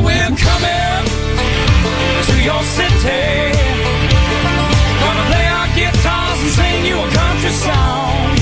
We're 0.00 0.36
coming 0.48 1.04
to 2.28 2.34
your 2.48 2.62
city. 2.76 3.52
Gonna 5.02 5.26
play 5.28 5.46
our 5.58 5.68
guitars 5.76 6.38
and 6.44 6.52
sing 6.56 6.86
you 6.86 6.96
a 6.96 7.08
country 7.10 7.50
song. 7.50 8.32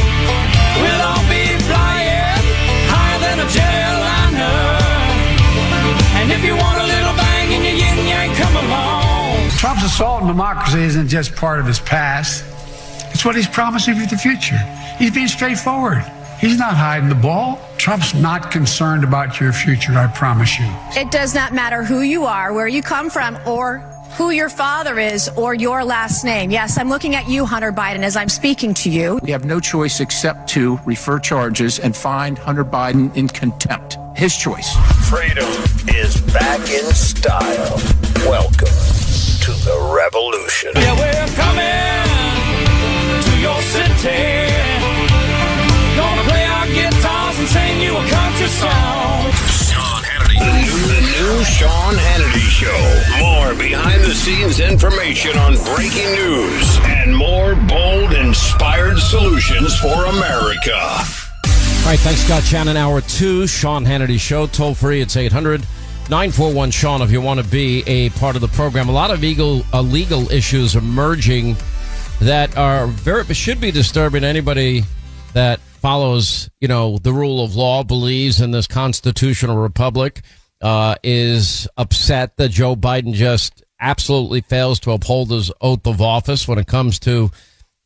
We'll 0.80 1.02
all 1.10 1.24
be 1.26 1.44
flying 1.66 2.44
higher 2.86 3.18
than 3.24 3.38
a. 3.40 3.70
And 6.20 6.30
if 6.30 6.44
you 6.44 6.54
want 6.54 6.78
a 6.78 6.86
little 6.86 7.16
bang 7.16 7.50
in 7.50 7.62
your 7.64 7.74
yin 7.74 8.06
yang, 8.06 8.34
come 8.36 8.56
along. 8.56 9.50
Trump's 9.58 9.84
assault 9.84 10.22
on 10.22 10.28
democracy 10.28 10.80
isn't 10.82 11.08
just 11.08 11.34
part 11.34 11.58
of 11.58 11.66
his 11.66 11.80
past, 11.80 12.44
it's 13.10 13.24
what 13.24 13.34
he's 13.34 13.48
promising 13.48 13.94
for 13.94 14.06
the 14.06 14.16
future. 14.16 14.58
He's 14.98 15.10
being 15.10 15.28
straightforward. 15.28 16.04
He's 16.38 16.58
not 16.58 16.74
hiding 16.74 17.08
the 17.08 17.14
ball. 17.14 17.58
Trump's 17.80 18.12
not 18.12 18.50
concerned 18.50 19.04
about 19.04 19.40
your 19.40 19.54
future, 19.54 19.96
I 19.96 20.06
promise 20.08 20.58
you. 20.58 20.66
It 20.90 21.10
does 21.10 21.34
not 21.34 21.54
matter 21.54 21.82
who 21.82 22.02
you 22.02 22.26
are, 22.26 22.52
where 22.52 22.68
you 22.68 22.82
come 22.82 23.08
from, 23.08 23.38
or 23.46 23.78
who 24.18 24.28
your 24.28 24.50
father 24.50 24.98
is, 24.98 25.30
or 25.30 25.54
your 25.54 25.82
last 25.82 26.22
name. 26.22 26.50
Yes, 26.50 26.76
I'm 26.76 26.90
looking 26.90 27.14
at 27.14 27.26
you, 27.26 27.46
Hunter 27.46 27.72
Biden, 27.72 28.02
as 28.02 28.16
I'm 28.16 28.28
speaking 28.28 28.74
to 28.74 28.90
you. 28.90 29.18
We 29.22 29.30
have 29.30 29.46
no 29.46 29.60
choice 29.60 30.00
except 30.00 30.46
to 30.50 30.78
refer 30.84 31.18
charges 31.18 31.78
and 31.78 31.96
find 31.96 32.36
Hunter 32.36 32.66
Biden 32.66 33.16
in 33.16 33.28
contempt. 33.28 33.96
His 34.14 34.36
choice. 34.36 34.76
Freedom 35.08 35.48
is 35.88 36.20
back 36.32 36.60
in 36.68 36.84
style. 36.92 37.80
Welcome 38.28 38.76
to 39.40 39.52
the 39.64 39.96
revolution. 39.96 40.72
Yeah, 40.74 40.98
we're 40.98 41.34
coming 41.34 43.22
to 43.22 43.40
your 43.40 43.62
city. 43.62 44.59
Sing 47.50 47.80
you 47.80 47.96
a 47.96 48.06
country 48.06 48.46
song. 48.46 49.26
Sean 49.66 50.02
Hannity. 50.06 50.38
The 50.38 50.52
new, 50.62 50.78
the 50.94 51.02
new 51.10 51.44
Sean 51.44 51.94
Hannity 51.94 52.46
Show. 52.46 52.82
More 53.18 53.54
behind 53.54 54.02
the 54.02 54.14
scenes 54.14 54.60
information 54.60 55.36
on 55.36 55.56
breaking 55.74 56.12
news 56.14 56.78
and 56.84 57.16
more 57.16 57.56
bold, 57.56 58.12
inspired 58.12 58.98
solutions 58.98 59.76
for 59.80 60.04
America. 60.06 60.78
All 60.78 61.86
right, 61.86 61.98
thanks, 61.98 62.20
Scott 62.20 62.44
Shannon. 62.44 62.76
Hour 62.76 63.00
two, 63.00 63.48
Sean 63.48 63.84
Hannity 63.84 64.20
Show. 64.20 64.46
Toll 64.46 64.74
free, 64.74 65.00
it's 65.00 65.16
800 65.16 65.66
941 66.08 66.70
Sean 66.70 67.02
if 67.02 67.10
you 67.10 67.20
want 67.20 67.40
to 67.40 67.48
be 67.48 67.82
a 67.86 68.10
part 68.10 68.36
of 68.36 68.42
the 68.42 68.48
program. 68.48 68.88
A 68.88 68.92
lot 68.92 69.10
of 69.10 69.20
legal, 69.20 69.64
uh, 69.72 69.80
legal 69.80 70.30
issues 70.30 70.76
emerging 70.76 71.56
that 72.20 72.56
are 72.56 72.86
very, 72.86 73.24
should 73.34 73.60
be 73.60 73.70
disturbing 73.70 74.24
anybody 74.24 74.84
that 75.32 75.60
follows, 75.80 76.50
you 76.60 76.68
know, 76.68 76.98
the 76.98 77.12
rule 77.12 77.42
of 77.42 77.56
law, 77.56 77.82
believes 77.82 78.40
in 78.40 78.50
this 78.50 78.66
constitutional 78.66 79.56
republic, 79.56 80.22
uh, 80.60 80.94
is 81.02 81.66
upset 81.76 82.36
that 82.36 82.50
Joe 82.50 82.76
Biden 82.76 83.14
just 83.14 83.64
absolutely 83.80 84.42
fails 84.42 84.78
to 84.80 84.92
uphold 84.92 85.30
his 85.30 85.50
oath 85.60 85.86
of 85.86 86.02
office 86.02 86.46
when 86.46 86.58
it 86.58 86.66
comes 86.66 86.98
to 87.00 87.30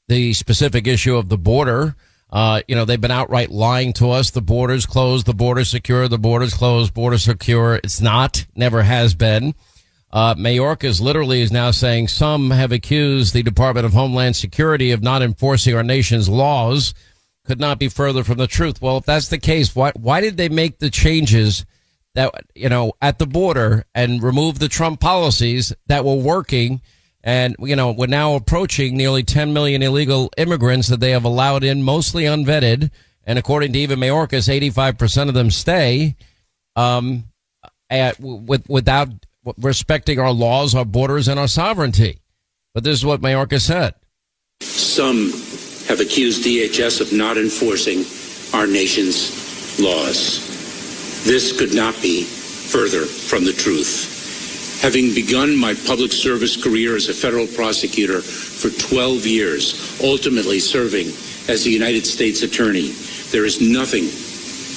the 0.09 0.33
specific 0.33 0.87
issue 0.87 1.17
of 1.17 1.29
the 1.29 1.39
border. 1.39 1.95
Uh, 2.31 2.61
you 2.67 2.75
know, 2.75 2.85
they've 2.85 3.01
been 3.01 3.13
outright 3.13 3.51
lying 3.51 3.93
to 3.95 4.11
us. 4.11 4.31
The 4.31 4.43
border's 4.43 4.87
closed, 4.87 5.25
the 5.25 5.35
border's 5.35 5.69
secure, 5.69 6.09
the 6.09 6.19
border's 6.19 6.53
closed, 6.53 6.93
border 6.93 7.19
secure. 7.19 7.77
It's 7.77 8.01
not, 8.01 8.45
never 8.57 8.83
has 8.83 9.15
been. 9.15 9.55
Uh, 10.13 10.35
Mayorkas 10.35 11.01
literally 11.01 11.41
is 11.41 11.53
now 11.53 11.71
saying 11.71 12.09
some 12.09 12.51
have 12.51 12.73
accused 12.73 13.35
the 13.35 13.43
Department 13.43 13.87
of 13.87 13.93
Homeland 13.93 14.37
Security 14.37 14.91
of 14.93 15.03
not 15.03 15.23
enforcing 15.23 15.75
our 15.75 15.83
nation's 15.83 16.29
laws. 16.29 16.95
Could 17.47 17.61
not 17.61 17.79
be 17.79 17.89
further 17.89 18.25
from 18.25 18.39
the 18.39 18.47
truth. 18.47 18.81
Well, 18.81 18.99
if 18.99 19.05
that's 19.05 19.29
the 19.29 19.39
case, 19.39 19.75
why 19.75 19.93
why 19.95 20.21
did 20.21 20.37
they 20.37 20.49
make 20.49 20.79
the 20.79 20.91
changes 20.91 21.67
that 22.15 22.33
you 22.55 22.69
know 22.69 22.95
at 23.03 23.19
the 23.19 23.27
border 23.27 23.85
and 23.95 24.23
remove 24.23 24.59
the 24.59 24.69
Trump 24.69 25.01
policies 25.01 25.73
that 25.87 26.05
were 26.05 26.15
working? 26.15 26.81
And 27.23 27.57
you 27.59 27.77
know 27.77 27.93
we're 27.93 28.07
now 28.07 28.35
approaching 28.35 28.97
nearly 28.97 29.23
10 29.23 29.53
million 29.53 29.83
illegal 29.83 30.31
immigrants 30.37 30.89
that 30.89 31.01
they 31.01 31.11
have 31.11 31.25
allowed 31.25 31.65
in, 31.65 31.83
mostly 31.83 32.25
unvetted. 32.25 32.91
And 33.25 33.39
according 33.39 33.73
to 33.75 33.79
even 33.79 33.99
Mayorkas, 33.99 34.49
85 34.49 34.99
percent 34.99 35.29
of 35.29 35.35
them 35.35 35.51
stay 35.51 36.17
um, 36.77 37.25
at, 37.91 38.19
with, 38.21 38.69
without 38.69 39.09
respecting 39.59 40.19
our 40.19 40.33
laws, 40.33 40.75
our 40.75 40.85
borders, 40.85 41.29
and 41.29 41.39
our 41.39 41.49
sovereignty. 41.49 42.21
But 42.73 42.85
this 42.85 42.99
is 42.99 43.05
what 43.05 43.21
Mayorkas 43.21 43.63
said. 43.63 43.95
Some 44.61 45.33
have 45.89 46.01
accused 46.01 46.45
DHS 46.45 47.01
of 47.01 47.13
not 47.13 47.37
enforcing 47.37 48.05
our 48.55 48.67
nation's 48.67 49.79
laws. 49.79 50.41
This 51.25 51.57
could 51.59 51.75
not 51.75 52.01
be 52.01 52.25
further 52.25 53.05
from 53.05 53.45
the 53.45 53.53
truth. 53.53 54.81
Having 54.83 55.15
begun 55.15 55.57
my 55.57 55.75
public 55.87 56.13
service 56.13 56.63
career 56.63 56.97
as 56.97 57.09
a 57.09 57.15
federal 57.15 57.47
prosecutor 57.47 58.21
for 58.21 58.71
12 58.71 59.27
years, 59.27 59.99
ultimately 60.03 60.59
serving 60.59 61.09
as 61.49 61.65
the 61.65 61.71
United 61.71 62.07
States 62.07 62.43
Attorney, 62.43 62.91
there 63.31 63.45
is 63.45 63.61
nothing 63.61 64.05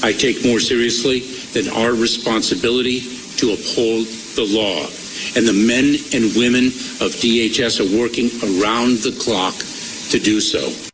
I 0.03 0.13
take 0.13 0.45
more 0.45 0.59
seriously 0.59 1.19
than 1.53 1.67
our 1.73 1.91
responsibility 1.91 3.01
to 3.37 3.53
uphold 3.53 4.07
the 4.35 4.47
law. 4.47 4.87
And 5.35 5.47
the 5.47 5.53
men 5.53 5.97
and 6.13 6.35
women 6.35 6.67
of 7.03 7.15
DHS 7.19 7.79
are 7.81 7.97
working 7.99 8.27
around 8.61 8.99
the 8.99 9.17
clock 9.19 9.55
to 10.11 10.19
do 10.19 10.39
so 10.39 10.86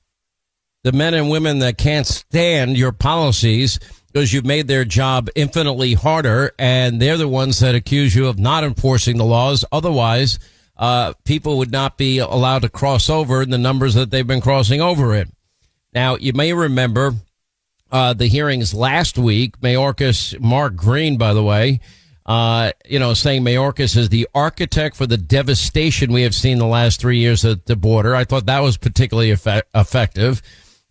the 0.83 0.91
men 0.91 1.13
and 1.13 1.30
women 1.30 1.59
that 1.59 1.77
can't 1.77 2.06
stand 2.06 2.77
your 2.77 2.91
policies 2.91 3.80
because 4.12 4.31
you've 4.31 4.45
made 4.45 4.68
their 4.68 4.85
job 4.85 5.30
infinitely 5.35 5.94
harder 5.94 6.51
and 6.59 7.01
they're 7.01 7.18
the 7.18 7.27
ones 7.27 7.59
that 7.59 7.74
accuse 7.74 8.13
you 8.15 8.27
of 8.27 8.38
not 8.38 8.63
enforcing 8.63 9.18
the 9.18 9.25
laws. 9.25 9.65
Otherwise, 9.71 10.38
uh, 10.77 11.13
people 11.24 11.57
would 11.57 11.71
not 11.71 11.97
be 11.97 12.19
allowed 12.19 12.62
to 12.63 12.69
cross 12.69 13.09
over 13.09 13.41
in 13.41 13.50
the 13.50 13.57
numbers 13.57 13.94
that 13.94 14.12
they've 14.12 14.27
been 14.27 14.41
crossing 14.41 14.81
over 14.81 15.15
in. 15.15 15.31
Now, 15.94 16.18
you 16.18 16.33
may 16.33 16.53
remember 16.53 17.13
uh, 17.91 18.13
the 18.13 18.27
hearings 18.27 18.74
last 18.74 19.18
week. 19.18 19.59
Mayorkas, 19.62 20.39
Mark 20.39 20.75
Green, 20.75 21.18
by 21.18 21.33
the 21.33 21.44
way, 21.44 21.80
uh, 22.25 22.71
you 22.85 23.00
know, 23.00 23.13
saying 23.13 23.44
Mayorkas 23.44 23.95
is 23.95 24.09
the 24.09 24.27
architect 24.33 24.95
for 24.95 25.06
the 25.06 25.18
devastation 25.18 26.12
we 26.12 26.24
have 26.24 26.35
seen 26.35 26.57
the 26.57 26.65
last 26.65 27.00
three 27.00 27.19
years 27.19 27.45
at 27.45 27.65
the 27.65 27.75
border. 27.75 28.15
I 28.15 28.24
thought 28.24 28.47
that 28.47 28.62
was 28.62 28.77
particularly 28.77 29.31
effect- 29.31 29.69
effective. 29.75 30.41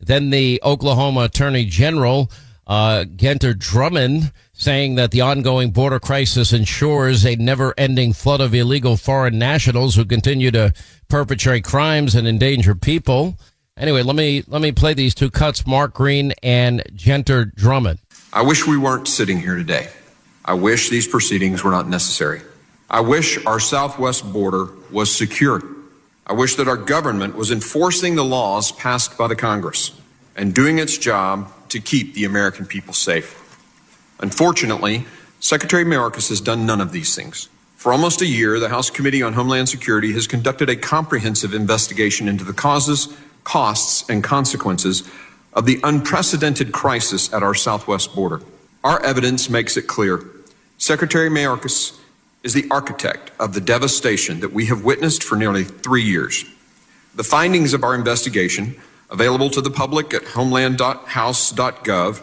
Then 0.04 0.31
the 0.31 0.60
Oklahoma 0.62 1.25
Attorney 1.25 1.64
General 1.64 2.31
Uh, 2.64 3.04
Gentner 3.04 3.58
Drummond 3.58 4.32
saying 4.52 4.94
that 4.94 5.10
the 5.10 5.20
ongoing 5.20 5.72
border 5.72 5.99
crisis 5.99 6.52
ensures 6.52 7.26
a 7.26 7.34
never 7.34 7.75
ending 7.76 8.12
flood 8.12 8.40
of 8.40 8.54
illegal 8.54 8.96
foreign 8.96 9.37
nationals 9.37 9.96
who 9.96 10.04
continue 10.04 10.52
to 10.52 10.72
perpetrate 11.08 11.64
crimes 11.64 12.14
and 12.14 12.28
endanger 12.28 12.76
people. 12.76 13.37
Anyway, 13.76 14.02
let 14.02 14.14
me 14.14 14.44
let 14.46 14.62
me 14.62 14.70
play 14.70 14.94
these 14.94 15.12
two 15.12 15.28
cuts: 15.28 15.66
Mark 15.66 15.93
Green 15.93 16.32
and 16.40 16.84
Gentner 16.94 17.52
Drummond. 17.52 17.99
I 18.32 18.43
wish 18.43 18.64
we 18.64 18.78
weren't 18.78 19.08
sitting 19.08 19.40
here 19.40 19.56
today. 19.56 19.88
I 20.44 20.54
wish 20.54 20.88
these 20.88 21.08
proceedings 21.08 21.64
were 21.64 21.72
not 21.72 21.88
necessary. 21.88 22.43
I 22.88 23.00
wish 23.00 23.44
our 23.44 23.58
southwest 23.58 24.32
border 24.32 24.69
was 24.93 25.12
secure. 25.12 25.60
I 26.26 26.34
wish 26.34 26.54
that 26.56 26.69
our 26.69 26.76
government 26.76 27.36
was 27.36 27.50
enforcing 27.50 28.14
the 28.14 28.24
laws 28.24 28.72
passed 28.72 29.19
by 29.19 29.26
the 29.28 29.36
Congress 29.36 29.92
and 30.36 30.54
doing 30.54 30.78
its 30.78 30.96
job 30.96 31.52
to 31.70 31.80
keep 31.80 32.14
the 32.14 32.24
American 32.24 32.64
people 32.66 32.94
safe. 32.94 33.38
Unfortunately, 34.20 35.04
Secretary 35.40 35.84
Mayorkas 35.84 36.28
has 36.28 36.40
done 36.40 36.64
none 36.64 36.80
of 36.80 36.92
these 36.92 37.16
things. 37.16 37.48
For 37.76 37.92
almost 37.92 38.22
a 38.22 38.26
year, 38.26 38.60
the 38.60 38.69
House 38.69 38.90
Committee 38.90 39.24
on 39.24 39.32
Homeland 39.32 39.69
Security 39.69 40.12
has 40.12 40.28
conducted 40.28 40.70
a 40.70 40.76
comprehensive 40.76 41.52
investigation 41.52 42.28
into 42.28 42.44
the 42.44 42.52
causes, 42.52 43.08
costs, 43.42 44.08
and 44.08 44.22
consequences 44.22 45.02
of 45.52 45.66
the 45.66 45.80
unprecedented 45.82 46.70
crisis 46.70 47.32
at 47.32 47.42
our 47.42 47.54
southwest 47.54 48.14
border. 48.14 48.40
Our 48.84 49.02
evidence 49.04 49.50
makes 49.50 49.76
it 49.76 49.88
clear. 49.88 50.25
Secretary 50.78 51.28
Mayorkas 51.28 51.98
is 52.42 52.54
the 52.54 52.66
architect 52.70 53.30
of 53.38 53.54
the 53.54 53.60
devastation 53.60 54.40
that 54.40 54.52
we 54.52 54.66
have 54.66 54.84
witnessed 54.84 55.22
for 55.22 55.36
nearly 55.36 55.64
three 55.64 56.02
years. 56.02 56.44
The 57.14 57.24
findings 57.24 57.74
of 57.74 57.84
our 57.84 57.94
investigation, 57.94 58.76
available 59.10 59.50
to 59.50 59.60
the 59.60 59.70
public 59.70 60.12
at 60.14 60.24
homeland.house.gov, 60.24 62.22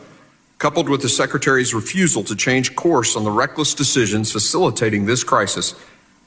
coupled 0.58 0.90
with 0.90 1.02
the 1.02 1.10
Secretary's 1.10 1.74
refusal 1.74 2.24
to 2.24 2.36
change 2.36 2.76
course 2.76 3.16
on 3.16 3.24
the 3.24 3.32
reckless 3.32 3.74
decisions 3.74 4.32
facilitating 4.32 5.06
this 5.06 5.24
crisis, 5.24 5.74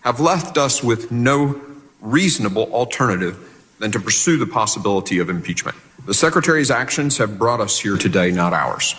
have 0.01 0.21
left 0.21 0.57
us 0.57 0.83
with 0.83 1.13
no 1.13 1.61
reasonable 2.01 2.73
alternative 2.73 3.37
than 3.79 3.93
to 3.93 4.01
pursue 4.01 4.39
the 4.39 4.47
possibility 4.47 5.19
of 5.19 5.29
impeachment. 5.29 5.77
The 6.07 6.15
Secretary's 6.15 6.71
actions 6.71 7.19
have 7.19 7.39
brought 7.39 7.61
us 7.61 7.79
here 7.79 7.97
today, 7.97 8.31
not 8.31 8.53
ours. 8.53 8.95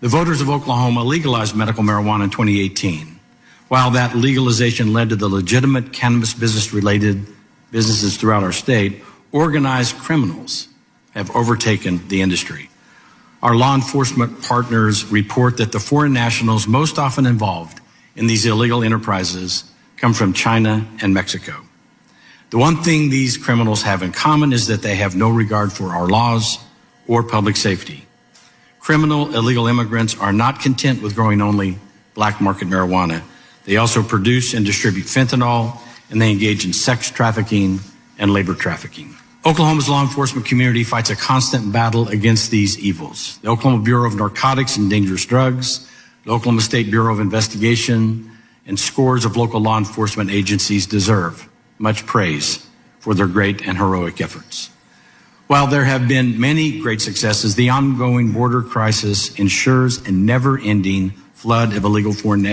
The 0.00 0.08
voters 0.08 0.40
of 0.40 0.50
Oklahoma 0.50 1.04
legalized 1.04 1.54
medical 1.54 1.84
marijuana 1.84 2.24
in 2.24 2.30
2018. 2.30 3.20
While 3.68 3.92
that 3.92 4.16
legalization 4.16 4.92
led 4.92 5.08
to 5.10 5.16
the 5.16 5.28
legitimate 5.28 5.92
cannabis 5.92 6.34
business 6.34 6.72
related 6.72 7.26
businesses 7.70 8.16
throughout 8.16 8.42
our 8.42 8.52
state, 8.52 9.02
organized 9.32 9.96
criminals 9.96 10.68
have 11.14 11.34
overtaken 11.34 12.06
the 12.08 12.22
industry. 12.22 12.68
Our 13.42 13.56
law 13.56 13.74
enforcement 13.74 14.42
partners 14.42 15.06
report 15.06 15.56
that 15.56 15.72
the 15.72 15.80
foreign 15.80 16.12
nationals 16.12 16.68
most 16.68 16.98
often 16.98 17.26
involved 17.26 17.80
in 18.14 18.26
these 18.26 18.46
illegal 18.46 18.84
enterprises 18.84 19.64
come 19.96 20.12
from 20.14 20.32
China 20.32 20.86
and 21.00 21.12
Mexico. 21.12 21.56
The 22.50 22.58
one 22.58 22.82
thing 22.82 23.08
these 23.08 23.38
criminals 23.38 23.82
have 23.82 24.02
in 24.02 24.12
common 24.12 24.52
is 24.52 24.66
that 24.66 24.82
they 24.82 24.96
have 24.96 25.16
no 25.16 25.30
regard 25.30 25.72
for 25.72 25.88
our 25.88 26.06
laws 26.06 26.58
or 27.08 27.22
public 27.22 27.56
safety. 27.56 28.06
Criminal 28.78 29.34
illegal 29.34 29.66
immigrants 29.66 30.16
are 30.18 30.32
not 30.32 30.60
content 30.60 31.02
with 31.02 31.14
growing 31.14 31.40
only 31.40 31.78
black 32.14 32.40
market 32.40 32.68
marijuana. 32.68 33.22
They 33.64 33.76
also 33.76 34.02
produce 34.02 34.54
and 34.54 34.66
distribute 34.66 35.06
fentanyl, 35.06 35.78
and 36.10 36.20
they 36.20 36.30
engage 36.30 36.64
in 36.64 36.72
sex 36.72 37.10
trafficking 37.10 37.80
and 38.18 38.32
labor 38.32 38.54
trafficking. 38.54 39.14
Oklahoma's 39.44 39.88
law 39.88 40.02
enforcement 40.02 40.46
community 40.46 40.84
fights 40.84 41.10
a 41.10 41.16
constant 41.16 41.72
battle 41.72 42.08
against 42.08 42.50
these 42.50 42.78
evils. 42.78 43.38
The 43.38 43.48
Oklahoma 43.48 43.82
Bureau 43.82 44.06
of 44.06 44.14
Narcotics 44.14 44.76
and 44.76 44.88
Dangerous 44.88 45.26
Drugs, 45.26 45.88
the 46.24 46.30
Oklahoma 46.30 46.60
State 46.60 46.90
Bureau 46.90 47.12
of 47.12 47.18
Investigation, 47.18 48.30
and 48.66 48.78
scores 48.78 49.24
of 49.24 49.36
local 49.36 49.60
law 49.60 49.78
enforcement 49.78 50.30
agencies 50.30 50.86
deserve 50.86 51.48
much 51.78 52.06
praise 52.06 52.64
for 53.00 53.14
their 53.14 53.26
great 53.26 53.66
and 53.66 53.78
heroic 53.78 54.20
efforts. 54.20 54.70
While 55.48 55.66
there 55.66 55.84
have 55.84 56.06
been 56.06 56.40
many 56.40 56.80
great 56.80 57.00
successes, 57.00 57.56
the 57.56 57.70
ongoing 57.70 58.30
border 58.30 58.62
crisis 58.62 59.34
ensures 59.34 59.98
a 60.06 60.12
never 60.12 60.58
ending 60.58 61.12
flood 61.42 61.74
of 61.74 61.84
illegal 61.84 62.12
foreign 62.12 62.46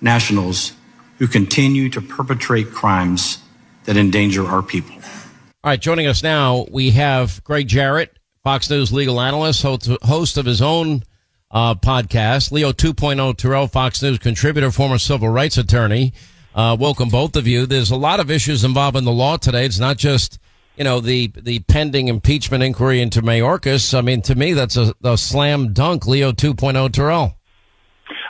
nationals 0.00 0.72
who 1.18 1.26
continue 1.26 1.90
to 1.90 2.00
perpetrate 2.00 2.72
crimes 2.72 3.38
that 3.84 3.98
endanger 3.98 4.46
our 4.46 4.62
people. 4.62 4.94
All 5.62 5.70
right, 5.70 5.80
joining 5.80 6.06
us 6.06 6.22
now, 6.22 6.64
we 6.70 6.92
have 6.92 7.44
Gregg 7.44 7.68
Jarrett, 7.68 8.18
Fox 8.42 8.70
News 8.70 8.94
legal 8.94 9.20
analyst, 9.20 9.62
host 9.62 10.38
of 10.38 10.46
his 10.46 10.62
own 10.62 11.02
uh, 11.50 11.74
podcast, 11.74 12.50
Leo 12.50 12.72
2.0 12.72 13.36
Terrell, 13.36 13.66
Fox 13.66 14.02
News 14.02 14.18
contributor, 14.18 14.70
former 14.70 14.96
civil 14.96 15.28
rights 15.28 15.58
attorney. 15.58 16.14
Uh, 16.54 16.78
welcome 16.80 17.10
both 17.10 17.36
of 17.36 17.46
you. 17.46 17.66
There's 17.66 17.90
a 17.90 17.96
lot 17.96 18.20
of 18.20 18.30
issues 18.30 18.64
involving 18.64 19.04
the 19.04 19.12
law 19.12 19.36
today. 19.36 19.66
It's 19.66 19.78
not 19.78 19.98
just, 19.98 20.38
you 20.78 20.84
know, 20.84 21.00
the, 21.00 21.30
the 21.36 21.58
pending 21.60 22.08
impeachment 22.08 22.62
inquiry 22.62 23.02
into 23.02 23.20
Mayorkas. 23.20 23.96
I 23.96 24.00
mean, 24.00 24.22
to 24.22 24.34
me, 24.34 24.54
that's 24.54 24.78
a, 24.78 24.94
a 25.04 25.18
slam 25.18 25.74
dunk, 25.74 26.06
Leo 26.06 26.32
2.0 26.32 26.90
Terrell. 26.90 27.36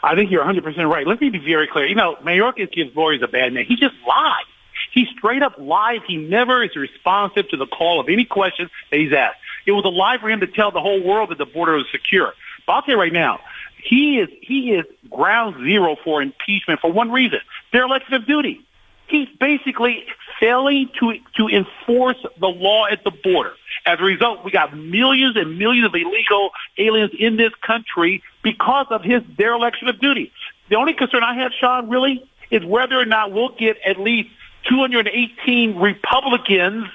I 0.02 0.14
think 0.14 0.31
you're 0.31 0.44
100% 0.44 0.91
right. 0.91 1.06
Let 1.06 1.20
me 1.20 1.31
be 1.31 1.38
very 1.38 1.67
clear. 1.67 1.87
You 1.87 1.94
know, 1.94 2.17
Mayorkas 2.23 2.73
gives 2.73 2.94
lawyers 2.97 3.23
a 3.23 3.29
bad 3.29 3.52
name. 3.52 3.67
He 3.67 3.76
just 3.76 3.94
lies. 4.06 4.44
He 4.93 5.06
straight 5.17 5.43
up 5.43 5.55
lies. 5.58 6.00
He 6.06 6.17
never 6.17 6.62
is 6.62 6.75
responsive 6.75 7.49
to 7.50 7.56
the 7.56 7.67
call 7.67 8.00
of 8.00 8.08
any 8.08 8.25
question 8.25 8.70
that 8.91 8.99
he's 8.99 9.12
asked. 9.12 9.37
It 9.67 9.73
was 9.73 9.85
a 9.85 9.88
lie 9.88 10.19
for 10.19 10.31
him 10.31 10.41
to 10.41 10.47
tell 10.47 10.70
the 10.70 10.81
whole 10.81 11.02
world 11.02 11.31
that 11.31 11.38
the 11.38 11.47
border 11.47 11.75
was 11.75 11.87
secure. 11.93 12.32
But 12.67 12.73
I'll 12.73 12.82
tell 12.82 12.94
you 12.94 13.00
right 13.00 13.12
now, 13.12 13.41
he 13.82 14.19
is 14.19 14.29
he 14.43 14.73
is 14.73 14.85
ground 15.11 15.56
zero 15.64 15.97
for 16.03 16.23
impeachment 16.23 16.81
for 16.81 16.91
one 16.93 17.11
reason: 17.11 17.41
dereliction 17.73 18.14
of 18.14 18.26
duty. 18.26 18.64
He's 19.10 19.28
basically 19.38 20.04
failing 20.38 20.88
to 21.00 21.14
to 21.36 21.48
enforce 21.48 22.16
the 22.38 22.46
law 22.46 22.86
at 22.86 23.04
the 23.04 23.10
border. 23.10 23.52
As 23.86 23.98
a 23.98 24.04
result, 24.04 24.44
we 24.44 24.50
got 24.50 24.76
millions 24.76 25.36
and 25.36 25.58
millions 25.58 25.86
of 25.86 25.94
illegal 25.94 26.50
aliens 26.78 27.12
in 27.18 27.36
this 27.36 27.52
country 27.60 28.22
because 28.42 28.86
of 28.90 29.02
his 29.02 29.22
dereliction 29.36 29.88
of 29.88 29.98
duty. 30.00 30.32
The 30.68 30.76
only 30.76 30.92
concern 30.94 31.24
I 31.24 31.34
have, 31.34 31.52
Sean, 31.58 31.88
really, 31.88 32.24
is 32.50 32.64
whether 32.64 32.98
or 32.98 33.06
not 33.06 33.32
we'll 33.32 33.56
get 33.56 33.78
at 33.84 33.98
least 33.98 34.30
218 34.68 35.76
Republicans, 35.76 36.86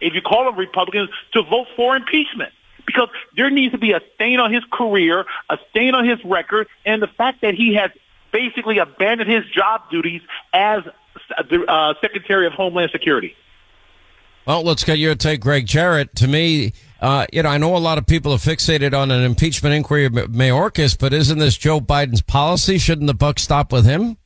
if 0.00 0.14
you 0.14 0.20
call 0.20 0.44
them 0.44 0.56
Republicans, 0.56 1.10
to 1.32 1.42
vote 1.42 1.68
for 1.76 1.96
impeachment 1.96 2.52
because 2.84 3.08
there 3.36 3.50
needs 3.50 3.72
to 3.72 3.78
be 3.78 3.92
a 3.92 4.00
stain 4.14 4.40
on 4.40 4.52
his 4.52 4.64
career, 4.72 5.24
a 5.50 5.58
stain 5.70 5.94
on 5.94 6.08
his 6.08 6.18
record, 6.24 6.66
and 6.84 7.02
the 7.02 7.06
fact 7.06 7.42
that 7.42 7.54
he 7.54 7.74
has 7.74 7.90
basically 8.32 8.78
abandoned 8.78 9.30
his 9.30 9.44
job 9.46 9.82
duties 9.90 10.22
as 10.52 10.82
uh, 11.68 11.94
Secretary 12.00 12.46
of 12.46 12.52
Homeland 12.52 12.90
Security. 12.92 13.34
Well, 14.46 14.62
let's 14.62 14.82
get 14.82 14.98
your 14.98 15.14
take, 15.14 15.40
Gregg 15.40 15.66
Jarrett. 15.66 16.14
To 16.16 16.26
me, 16.26 16.72
uh, 17.00 17.26
you 17.32 17.42
know, 17.42 17.50
I 17.50 17.58
know 17.58 17.76
a 17.76 17.78
lot 17.78 17.98
of 17.98 18.06
people 18.06 18.32
are 18.32 18.38
fixated 18.38 18.98
on 18.98 19.10
an 19.10 19.22
impeachment 19.22 19.74
inquiry 19.74 20.06
of 20.06 20.12
Mayorkas, 20.12 20.98
but 20.98 21.12
isn't 21.12 21.38
this 21.38 21.56
Joe 21.56 21.80
Biden's 21.80 22.22
policy? 22.22 22.78
Shouldn't 22.78 23.08
the 23.08 23.14
buck 23.14 23.38
stop 23.38 23.72
with 23.72 23.84
him? 23.84 24.16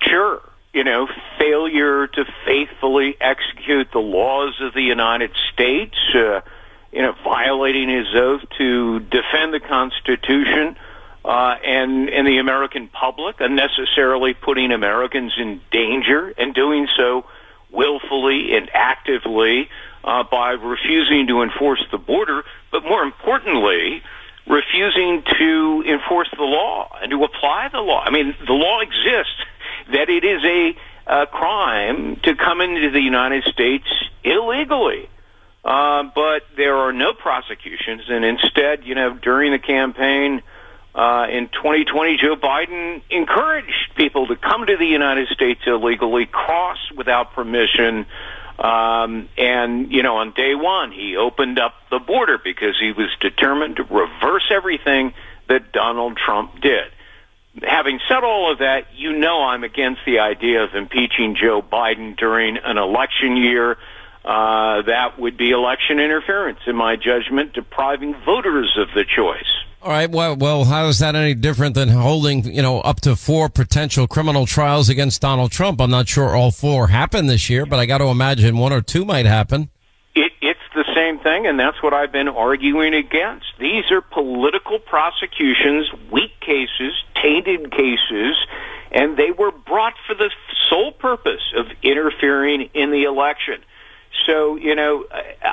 Sure. 0.00 0.40
You 0.72 0.84
know, 0.84 1.08
failure 1.38 2.06
to 2.06 2.24
faithfully 2.46 3.16
execute 3.20 3.88
the 3.92 3.98
laws 3.98 4.54
of 4.60 4.72
the 4.72 4.82
United 4.82 5.32
States. 5.52 5.96
Uh, 6.14 6.42
you 6.92 7.02
know, 7.02 7.14
violating 7.24 7.88
his 7.88 8.06
oath 8.14 8.42
to 8.58 9.00
defend 9.00 9.52
the 9.52 9.60
Constitution 9.60 10.76
uh, 11.24 11.56
and 11.64 12.08
and 12.10 12.26
the 12.26 12.38
American 12.38 12.88
public, 12.88 13.40
unnecessarily 13.40 14.34
putting 14.34 14.72
Americans 14.72 15.32
in 15.38 15.60
danger, 15.70 16.34
and 16.36 16.54
doing 16.54 16.88
so 16.96 17.24
willfully 17.70 18.54
and 18.56 18.70
actively 18.74 19.68
uh, 20.04 20.24
by 20.24 20.50
refusing 20.52 21.26
to 21.28 21.42
enforce 21.42 21.84
the 21.90 21.98
border, 21.98 22.44
but 22.70 22.84
more 22.84 23.02
importantly, 23.02 24.02
refusing 24.46 25.22
to 25.38 25.84
enforce 25.86 26.28
the 26.36 26.42
law 26.42 26.90
and 27.00 27.10
to 27.10 27.24
apply 27.24 27.68
the 27.68 27.80
law. 27.80 28.02
I 28.04 28.10
mean, 28.10 28.34
the 28.46 28.52
law 28.52 28.80
exists 28.80 29.40
that 29.92 30.08
it 30.08 30.24
is 30.24 30.42
a, 30.44 30.76
a 31.06 31.26
crime 31.26 32.16
to 32.24 32.34
come 32.34 32.60
into 32.60 32.90
the 32.90 33.00
United 33.00 33.44
States 33.44 33.86
illegally. 34.24 35.08
Uh, 35.64 36.02
but 36.14 36.42
there 36.56 36.76
are 36.76 36.92
no 36.92 37.12
prosecutions, 37.14 38.02
and 38.08 38.24
instead, 38.24 38.84
you 38.84 38.96
know, 38.96 39.14
during 39.14 39.52
the 39.52 39.60
campaign 39.60 40.42
uh, 40.94 41.26
in 41.30 41.48
2020, 41.48 42.18
Joe 42.18 42.36
Biden 42.36 43.02
encouraged 43.10 43.94
people 43.96 44.26
to 44.26 44.36
come 44.36 44.66
to 44.66 44.76
the 44.76 44.86
United 44.86 45.28
States 45.28 45.62
illegally, 45.66 46.26
cross 46.26 46.78
without 46.94 47.32
permission, 47.32 48.06
um, 48.58 49.28
and 49.38 49.90
you 49.90 50.02
know, 50.02 50.16
on 50.16 50.32
day 50.32 50.54
one, 50.54 50.92
he 50.92 51.16
opened 51.16 51.58
up 51.58 51.74
the 51.90 51.98
border 51.98 52.38
because 52.38 52.76
he 52.78 52.92
was 52.92 53.08
determined 53.20 53.76
to 53.76 53.84
reverse 53.84 54.44
everything 54.50 55.14
that 55.48 55.72
Donald 55.72 56.16
Trump 56.16 56.60
did. 56.60 56.92
Having 57.62 58.00
said 58.08 58.22
all 58.22 58.52
of 58.52 58.58
that, 58.58 58.86
you 58.94 59.12
know 59.12 59.42
I'm 59.44 59.64
against 59.64 60.02
the 60.06 60.20
idea 60.20 60.62
of 60.64 60.74
impeaching 60.74 61.34
Joe 61.34 61.62
Biden 61.62 62.16
during 62.16 62.56
an 62.58 62.78
election 62.78 63.36
year 63.36 63.78
uh, 64.24 64.82
that 64.82 65.18
would 65.18 65.36
be 65.36 65.50
election 65.50 65.98
interference, 65.98 66.60
in 66.66 66.76
my 66.76 66.96
judgment, 66.96 67.54
depriving 67.54 68.14
voters 68.24 68.76
of 68.78 68.88
the 68.94 69.04
choice. 69.04 69.64
All 69.84 69.90
right. 69.90 70.08
Well, 70.08 70.36
well, 70.36 70.64
how 70.64 70.86
is 70.86 71.00
that 71.00 71.16
any 71.16 71.34
different 71.34 71.74
than 71.74 71.88
holding, 71.88 72.44
you 72.44 72.62
know, 72.62 72.80
up 72.82 73.00
to 73.00 73.16
four 73.16 73.48
potential 73.48 74.06
criminal 74.06 74.46
trials 74.46 74.88
against 74.88 75.20
Donald 75.20 75.50
Trump? 75.50 75.80
I'm 75.80 75.90
not 75.90 76.06
sure 76.08 76.36
all 76.36 76.52
four 76.52 76.86
happen 76.86 77.26
this 77.26 77.50
year, 77.50 77.66
but 77.66 77.80
I 77.80 77.86
got 77.86 77.98
to 77.98 78.04
imagine 78.04 78.58
one 78.58 78.72
or 78.72 78.80
two 78.80 79.04
might 79.04 79.26
happen. 79.26 79.70
It, 80.14 80.30
it's 80.40 80.60
the 80.76 80.84
same 80.94 81.18
thing, 81.18 81.48
and 81.48 81.58
that's 81.58 81.82
what 81.82 81.94
I've 81.94 82.12
been 82.12 82.28
arguing 82.28 82.94
against. 82.94 83.46
These 83.58 83.90
are 83.90 84.00
political 84.00 84.78
prosecutions, 84.78 85.88
weak 86.12 86.38
cases, 86.38 86.92
tainted 87.20 87.72
cases, 87.72 88.36
and 88.92 89.16
they 89.16 89.32
were 89.32 89.50
brought 89.50 89.94
for 90.06 90.14
the 90.14 90.30
sole 90.70 90.92
purpose 90.92 91.52
of 91.56 91.66
interfering 91.82 92.70
in 92.72 92.92
the 92.92 93.02
election. 93.02 93.64
So, 94.26 94.54
you 94.54 94.76
know, 94.76 95.06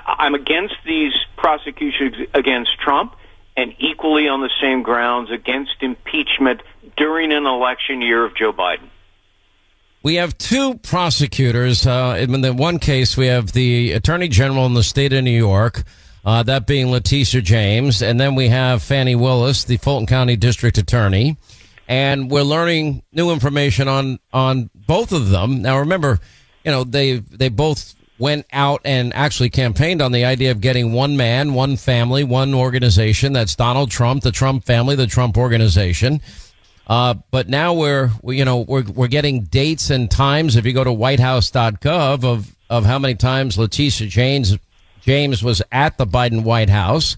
I'm 0.05 0.35
against 0.35 0.75
these 0.85 1.13
prosecutions 1.35 2.27
against 2.35 2.77
Trump 2.79 3.15
and 3.59 3.75
equally 3.77 4.29
on 4.29 4.39
the 4.39 4.49
same 4.61 4.83
grounds 4.83 5.29
against 5.31 5.75
impeachment 5.81 6.61
during 6.95 7.33
an 7.33 7.45
election 7.45 8.01
year 8.01 8.23
of 8.23 8.33
Joe 8.33 8.53
Biden. 8.53 8.87
We 10.01 10.15
have 10.15 10.37
two 10.37 10.75
prosecutors. 10.75 11.85
Uh, 11.85 12.15
in 12.17 12.39
the 12.39 12.53
one 12.53 12.79
case, 12.79 13.17
we 13.17 13.27
have 13.27 13.51
the 13.51 13.91
Attorney 13.91 14.29
General 14.29 14.65
in 14.65 14.75
the 14.75 14.83
state 14.83 15.11
of 15.11 15.25
New 15.25 15.37
York, 15.37 15.83
uh, 16.23 16.41
that 16.43 16.67
being 16.67 16.89
Letitia 16.89 17.41
James, 17.41 18.01
and 18.01 18.17
then 18.17 18.33
we 18.35 18.47
have 18.47 18.81
Fani 18.81 19.15
Willis, 19.15 19.65
the 19.65 19.75
Fulton 19.75 20.07
County 20.07 20.37
District 20.37 20.77
Attorney. 20.77 21.35
And 21.85 22.31
we're 22.31 22.43
learning 22.43 23.03
new 23.11 23.31
information 23.31 23.89
on 23.89 24.19
on 24.31 24.69
both 24.73 25.11
of 25.11 25.31
them. 25.31 25.61
Now, 25.61 25.79
remember, 25.79 26.19
you 26.63 26.71
know 26.71 26.85
they 26.85 27.17
they 27.17 27.49
both 27.49 27.95
went 28.19 28.45
out 28.51 28.81
and 28.83 29.13
actually 29.13 29.49
campaigned 29.49 30.01
on 30.01 30.11
the 30.11 30.25
idea 30.25 30.51
of 30.51 30.61
getting 30.61 30.91
one 30.91 31.17
man, 31.17 31.53
one 31.53 31.77
family, 31.77 32.23
one 32.23 32.53
organization. 32.53 33.33
That's 33.33 33.55
Donald 33.55 33.89
Trump, 33.89 34.23
the 34.23 34.31
Trump 34.31 34.65
family, 34.65 34.95
the 34.95 35.07
Trump 35.07 35.37
organization. 35.37 36.21
Uh, 36.85 37.13
but 37.31 37.47
now 37.47 37.73
we're, 37.73 38.11
we, 38.21 38.37
you 38.37 38.45
know, 38.45 38.59
we're, 38.59 38.83
we're 38.83 39.07
getting 39.07 39.43
dates 39.43 39.89
and 39.89 40.11
times. 40.11 40.55
If 40.55 40.65
you 40.65 40.73
go 40.73 40.83
to 40.83 40.91
whitehouse.gov 40.91 42.23
of, 42.23 42.55
of 42.69 42.85
how 42.85 42.99
many 42.99 43.15
times 43.15 43.57
Letitia 43.57 44.07
James, 44.07 44.57
James 45.01 45.41
was 45.41 45.61
at 45.71 45.97
the 45.97 46.05
Biden 46.05 46.43
White 46.43 46.69
House. 46.69 47.15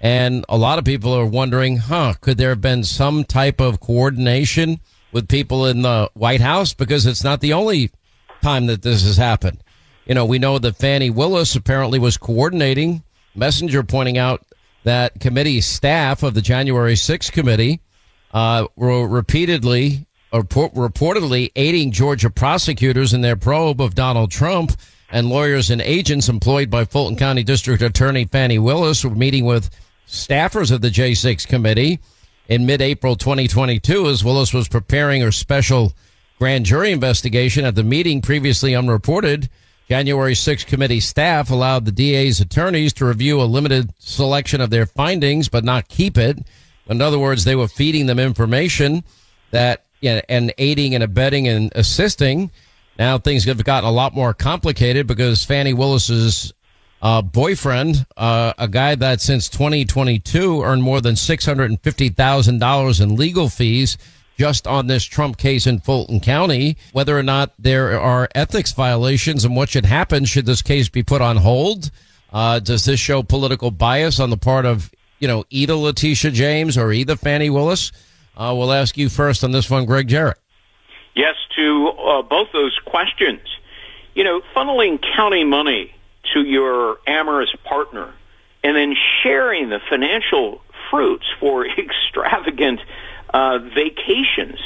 And 0.00 0.44
a 0.50 0.58
lot 0.58 0.78
of 0.78 0.84
people 0.84 1.14
are 1.14 1.26
wondering, 1.26 1.78
huh, 1.78 2.14
could 2.20 2.36
there 2.36 2.50
have 2.50 2.60
been 2.60 2.84
some 2.84 3.24
type 3.24 3.60
of 3.60 3.80
coordination 3.80 4.78
with 5.10 5.28
people 5.28 5.64
in 5.66 5.80
the 5.82 6.10
White 6.12 6.42
House? 6.42 6.74
Because 6.74 7.06
it's 7.06 7.24
not 7.24 7.40
the 7.40 7.54
only 7.54 7.90
time 8.42 8.66
that 8.66 8.82
this 8.82 9.02
has 9.04 9.16
happened. 9.16 9.63
You 10.06 10.14
know, 10.14 10.24
we 10.26 10.38
know 10.38 10.58
that 10.58 10.76
Fani 10.76 11.10
Willis 11.10 11.56
apparently 11.56 11.98
was 11.98 12.16
coordinating. 12.16 13.02
Messenger 13.34 13.82
pointing 13.82 14.18
out 14.18 14.42
that 14.84 15.18
committee 15.18 15.60
staff 15.60 16.22
of 16.22 16.34
the 16.34 16.42
January 16.42 16.94
6th 16.94 17.32
committee 17.32 17.80
uh, 18.32 18.66
were 18.76 19.08
repeatedly 19.08 20.06
or 20.30 20.42
reportedly 20.42 21.50
aiding 21.56 21.90
Georgia 21.90 22.28
prosecutors 22.28 23.14
in 23.14 23.22
their 23.22 23.36
probe 23.36 23.80
of 23.80 23.94
Donald 23.94 24.30
Trump. 24.30 24.72
And 25.10 25.28
lawyers 25.28 25.70
and 25.70 25.80
agents 25.80 26.28
employed 26.28 26.70
by 26.70 26.84
Fulton 26.84 27.16
County 27.16 27.44
District 27.44 27.80
Attorney 27.80 28.24
Fani 28.24 28.58
Willis 28.58 29.04
were 29.04 29.14
meeting 29.14 29.44
with 29.44 29.70
staffers 30.08 30.72
of 30.72 30.80
the 30.80 30.90
J6 30.90 31.46
committee 31.46 32.00
in 32.48 32.66
mid-April 32.66 33.14
2022 33.14 34.08
as 34.08 34.24
Willis 34.24 34.52
was 34.52 34.68
preparing 34.68 35.22
her 35.22 35.32
special 35.32 35.92
grand 36.38 36.66
jury 36.66 36.90
investigation 36.90 37.64
at 37.64 37.74
the 37.74 37.84
meeting 37.84 38.20
previously 38.20 38.74
unreported. 38.74 39.48
January 39.88 40.32
6th 40.32 40.66
committee 40.66 41.00
staff 41.00 41.50
allowed 41.50 41.84
the 41.84 41.92
DA's 41.92 42.40
attorneys 42.40 42.92
to 42.94 43.04
review 43.04 43.40
a 43.40 43.44
limited 43.44 43.92
selection 43.98 44.60
of 44.60 44.70
their 44.70 44.86
findings, 44.86 45.48
but 45.48 45.64
not 45.64 45.88
keep 45.88 46.16
it. 46.16 46.38
In 46.86 47.00
other 47.00 47.18
words, 47.18 47.44
they 47.44 47.56
were 47.56 47.68
feeding 47.68 48.06
them 48.06 48.18
information 48.18 49.04
that, 49.50 49.84
you 50.00 50.10
know, 50.10 50.20
and 50.28 50.52
aiding 50.58 50.94
and 50.94 51.04
abetting 51.04 51.48
and 51.48 51.70
assisting. 51.74 52.50
Now 52.98 53.18
things 53.18 53.44
have 53.44 53.62
gotten 53.64 53.88
a 53.88 53.92
lot 53.92 54.14
more 54.14 54.32
complicated 54.32 55.06
because 55.06 55.44
Fani 55.44 55.74
Willis's 55.74 56.52
uh, 57.02 57.20
boyfriend, 57.20 58.06
uh, 58.16 58.54
a 58.56 58.68
guy 58.68 58.94
that 58.94 59.20
since 59.20 59.48
2022 59.50 60.62
earned 60.62 60.82
more 60.82 61.02
than 61.02 61.14
$650,000 61.14 63.00
in 63.02 63.16
legal 63.16 63.48
fees, 63.50 63.98
just 64.38 64.66
on 64.66 64.86
this 64.86 65.04
Trump 65.04 65.36
case 65.36 65.66
in 65.66 65.80
Fulton 65.80 66.20
County, 66.20 66.76
whether 66.92 67.16
or 67.18 67.22
not 67.22 67.52
there 67.58 67.98
are 67.98 68.28
ethics 68.34 68.72
violations 68.72 69.44
and 69.44 69.56
what 69.56 69.68
should 69.68 69.86
happen 69.86 70.24
should 70.24 70.46
this 70.46 70.62
case 70.62 70.88
be 70.88 71.02
put 71.02 71.20
on 71.20 71.36
hold. 71.36 71.90
Uh, 72.32 72.58
does 72.58 72.84
this 72.84 72.98
show 72.98 73.22
political 73.22 73.70
bias 73.70 74.18
on 74.18 74.30
the 74.30 74.36
part 74.36 74.66
of, 74.66 74.90
you 75.20 75.28
know, 75.28 75.44
either 75.50 75.74
Letitia 75.74 76.32
James 76.32 76.76
or 76.76 76.92
either 76.92 77.16
Fani 77.16 77.48
Willis? 77.48 77.92
Uh, 78.36 78.52
we'll 78.56 78.72
ask 78.72 78.96
you 78.96 79.08
first 79.08 79.44
on 79.44 79.52
this 79.52 79.70
one, 79.70 79.84
Gregg 79.84 80.08
Jarrett. 80.08 80.38
Yes, 81.14 81.36
to 81.56 81.88
uh, 81.90 82.22
both 82.22 82.48
those 82.52 82.76
questions. 82.84 83.40
You 84.14 84.24
know, 84.24 84.40
funneling 84.54 85.00
county 85.16 85.44
money 85.44 85.94
to 86.32 86.42
your 86.42 86.98
amorous 87.06 87.54
partner 87.64 88.12
and 88.64 88.76
then 88.76 88.94
sharing 89.22 89.68
the 89.68 89.80
financial 89.88 90.60
fruits 90.90 91.26
for 91.38 91.66
extravagant 91.78 92.80
uh, 93.30 93.58
vacations. 93.58 94.58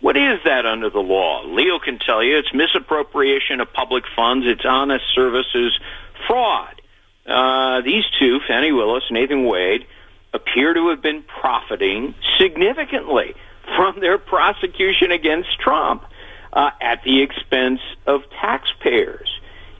What 0.00 0.16
is 0.16 0.40
that 0.44 0.66
under 0.66 0.90
the 0.90 1.00
law? 1.00 1.42
Leo 1.44 1.78
can 1.78 1.98
tell 1.98 2.22
you 2.22 2.38
it's 2.38 2.52
misappropriation 2.52 3.60
of 3.60 3.72
public 3.72 4.04
funds, 4.14 4.46
it's 4.46 4.64
honest 4.64 5.04
services 5.14 5.78
fraud. 6.26 6.80
Uh, 7.26 7.80
these 7.80 8.04
two, 8.18 8.40
Fani 8.46 8.72
Willis, 8.72 9.04
Nathan 9.10 9.44
Wade, 9.44 9.86
appear 10.32 10.74
to 10.74 10.88
have 10.88 11.02
been 11.02 11.22
profiting 11.22 12.14
significantly 12.38 13.34
from 13.76 14.00
their 14.00 14.18
prosecution 14.18 15.10
against 15.10 15.58
Trump 15.58 16.04
uh, 16.52 16.70
at 16.80 17.02
the 17.02 17.22
expense 17.22 17.80
of 18.06 18.22
taxpayers. 18.30 19.28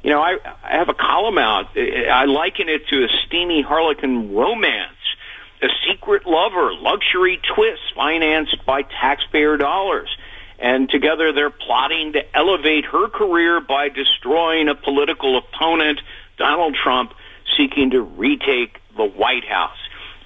You 0.02 0.11
know, 0.11 0.21
I, 0.21 0.38
I 0.62 0.76
have 0.76 0.88
a 0.88 0.95
column 0.95 1.38
out. 1.38 1.76
I 1.76 2.25
liken 2.25 2.68
it 2.68 2.88
to 2.88 3.04
a 3.04 3.09
steamy 3.26 3.62
Harlequin 3.62 4.35
romance 4.35 4.96
a 5.62 5.68
secret 5.88 6.26
lover, 6.26 6.72
luxury 6.75 7.40
twist 7.54 7.82
financed 7.94 8.64
by 8.66 8.82
taxpayer 8.82 9.56
dollars. 9.56 10.08
And 10.58 10.88
together 10.88 11.32
they're 11.32 11.50
plotting 11.50 12.14
to 12.14 12.36
elevate 12.36 12.86
her 12.86 13.08
career 13.08 13.60
by 13.60 13.88
destroying 13.88 14.68
a 14.68 14.75
political 14.75 15.36
opponent, 15.38 16.00
Donald 16.38 16.76
Trump, 16.82 17.12
seeking 17.56 17.90
to 17.90 18.02
retake 18.02 18.78
the 18.96 19.04
White 19.04 19.44
House. 19.44 19.76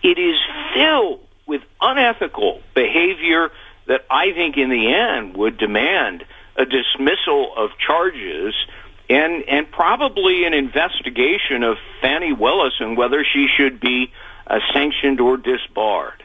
It 0.03 0.19
is 0.19 0.37
filled 0.75 1.21
with 1.47 1.63
unethical 1.81 2.63
behavior 2.75 3.51
that 3.87 4.07
I 4.11 4.33
think 4.33 4.57
in 4.57 4.71
the 4.71 4.93
end 4.93 5.37
would 5.37 5.59
demand 5.59 6.25
a 6.57 6.65
dismissal 6.65 7.53
of 7.57 7.71
charges 7.79 8.55
and 9.09 9.43
and 9.49 9.71
probably 9.71 10.45
an 10.45 10.55
investigation 10.55 11.65
of 11.65 11.77
Fani 12.01 12.33
Willis 12.33 12.75
and 12.79 12.97
whether 12.97 13.25
she 13.25 13.49
should 13.57 13.81
be 13.81 14.13
sanctioned 14.73 15.21
or 15.21 15.37
disbarred. 15.37 16.25